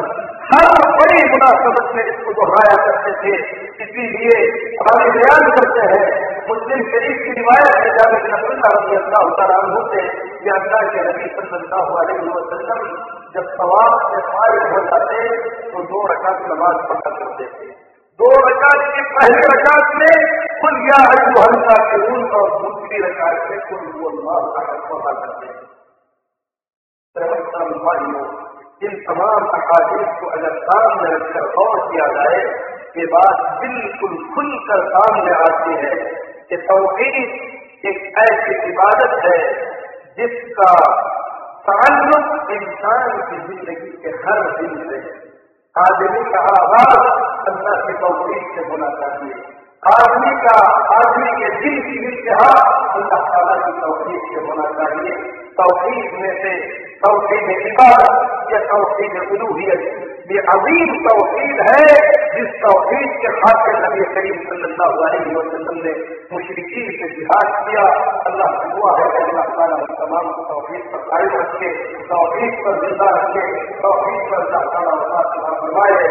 हर 0.51 0.65
बड़ी 0.95 1.19
मुनासबत 1.32 1.91
में 1.95 2.03
इसको 2.03 2.34
दोहराया 2.39 2.78
करते 2.86 3.13
थे। 3.22 3.36
इसीलिए 3.86 4.39
हमारे 4.80 5.11
बयान 5.11 5.45
करते 5.57 5.86
हैं, 5.91 6.07
मुस्लिम 6.49 6.84
शरीफ 6.91 7.22
की 7.26 7.36
रिवायत 7.38 7.78
में 7.84 7.91
जाकर 7.97 8.28
नबुल्ला 8.34 8.74
रज़ी 8.76 8.97
अल्लाह 8.97 9.30
तआला 9.39 9.84
से 9.93 10.03
कि 10.43 10.53
अल्लाह 10.57 10.84
के 10.95 11.05
नबी 11.07 11.32
सल्लल्लाहु 11.38 12.01
अलैहि 12.03 12.36
वसल्लम 12.39 12.82
जब 13.36 13.53
सवाब 13.59 13.93
से 14.11 14.26
फारिग 14.32 14.74
हो 14.74 14.84
जाते 14.89 15.30
तो 15.72 15.84
दो 15.93 16.03
रकात 16.13 16.43
नमाज़ 16.51 16.84
पढ़ा 16.89 17.15
करते 17.19 17.45
थे। 17.53 17.69
दो 18.22 18.32
रकात 18.45 18.82
की 18.95 19.03
पहली 19.13 19.38
रकात 19.51 19.93
में, 19.99 20.17
कुल 20.63 20.76
या 20.88 20.97
हल्का 21.03 21.78
के 21.91 21.99
और 22.39 22.49
दूसरी 22.57 22.99
रकात 23.03 23.47
में 23.51 23.61
कुल 23.69 23.80
वो 24.01 24.09
अल्लाह 24.09 24.43
पढ़ा 24.89 25.13
करते 25.22 25.47
थे 25.47 27.30
भाइयों 27.86 28.26
इन 28.88 28.93
तमाम 29.07 29.47
अकादीस 29.59 30.11
को 30.19 30.30
अगर 30.38 30.53
सामने 30.67 31.09
रखकर 31.15 31.47
गौर 31.55 31.82
किया 31.88 32.05
जाए, 32.13 32.43
ये 32.97 33.07
बात 33.15 33.41
बिल्कुल 33.63 34.13
खुलकर 34.36 34.86
सामने 34.93 35.34
आती 35.39 35.74
है 35.82 35.91
कि 36.51 36.61
तोहहीद 36.69 37.89
एक 37.91 37.99
ऐसी 38.26 38.59
इबादत 38.69 39.17
है 39.26 39.36
जिसका 40.19 40.72
ताल्लुक 41.67 42.55
इंसान 42.59 43.11
की 43.28 43.43
ज़िंदगी 43.49 43.91
के 44.05 44.15
हर 44.24 44.47
दिन 44.61 44.80
से 44.88 45.03
आदमी 45.76 46.24
का 46.32 46.41
आवाज़ 46.53 47.30
अल्लाह 47.52 47.80
के 47.88 47.94
तौफीक 48.02 48.52
से 48.56 48.64
होना 48.70 48.89
चाहिए 49.02 49.39
आदमी 49.84 50.32
का, 50.42 50.56
आदमी 50.96 51.30
के 51.38 51.50
दिल 51.62 51.78
की 51.86 51.96
इंतहा 52.10 52.50
अल्लाह 53.00 53.24
ताला 53.34 53.56
की 53.66 53.72
तौफीक 53.82 54.28
से 54.34 54.44
होना 54.48 54.68
चाहिए 54.80 55.16
तौफीक 55.62 56.20
में 56.22 56.34
से 56.44 56.54
तोहहीद 57.04 57.68
इबादत, 57.68 58.16
या 58.54 58.60
तोहहीद 58.72 59.16
उलूहियत। 59.34 59.84
ये 60.32 60.41
अजीम 60.52 60.91
तोहहीद 61.06 61.62
है 61.68 61.86
जिस 62.34 62.52
तोहहीद 62.60 63.16
के 63.22 63.30
खातिर 63.38 63.80
नबी 63.86 64.04
करीम 64.16 64.38
सल्लल्लाहु 64.49 65.02
अलैहि 65.08 65.34
वसल्लम 65.38 65.80
ने 65.86 65.93
मुशरिकी 66.34 66.84
से 66.97 67.10
जिहाद 67.16 67.49
किया। 67.66 67.86
अल्लाह 68.30 68.54
से 68.60 68.70
दुआ 68.76 68.91
है 68.99 69.08
कि 69.16 69.24
अल्लाह 69.24 69.49
ताला 69.58 69.80
हम 69.82 69.89
तमाम 70.02 70.30
को 70.36 70.45
तोहहीद 70.52 70.86
पर 70.91 71.02
कायम 71.10 71.34
रखे 71.41 71.72
तोहहीद 72.12 72.62
पर 72.66 72.80
ज़िंदा 72.84 73.10
रखे 73.18 73.43
तोहहीद 73.82 74.22
पर 74.30 74.38
अल्लाह 74.41 74.64
ताला 74.76 74.93
वफात 75.02 75.30
फरमाए। 75.60 76.06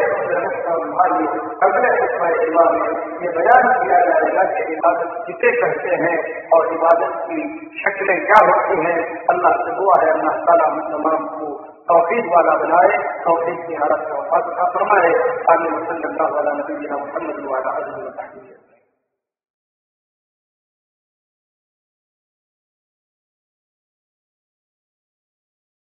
भाई 0.99 1.25
अगले 1.65 1.89
खुतबा 1.97 2.29
इमाम 2.45 2.77
में 2.81 2.93
ये 3.23 3.31
बयान 3.33 3.65
किया 3.81 3.99
जाएगा 4.05 4.45
कि 4.53 4.63
इबादत 4.75 5.17
किसे 5.27 5.51
कहते 5.57 5.97
हैं 6.03 6.15
और 6.57 6.73
इबादत 6.75 7.17
की 7.27 7.41
शक्लें 7.81 8.19
क्या 8.27 8.41
होती 8.47 8.79
हैं। 8.85 8.99
अल्लाह 9.35 9.59
से 9.65 9.75
दुआ 9.79 9.99
है, 10.03 10.09
अल्लाह 10.13 10.39
ताला 10.49 10.69
तमाम 10.80 11.26
को 11.36 11.48
तोफीक 11.90 12.28
वाला 12.34 12.54
बनाए 12.62 12.98
तोफीक 13.24 13.60
की 13.68 13.76
हालत 13.76 14.06
में 14.10 14.18
वफात 14.20 14.52
का 14.60 14.68
फरमाए 14.76 15.10
आने 15.54 15.72
वसल्लल्लाहु 15.74 16.36
वाला 16.36 16.54
नबीना 16.60 17.00
मुहम्मद 17.02 17.42
वाला 17.54 17.74
अजल 17.80 18.10
तहमीद 18.20 18.54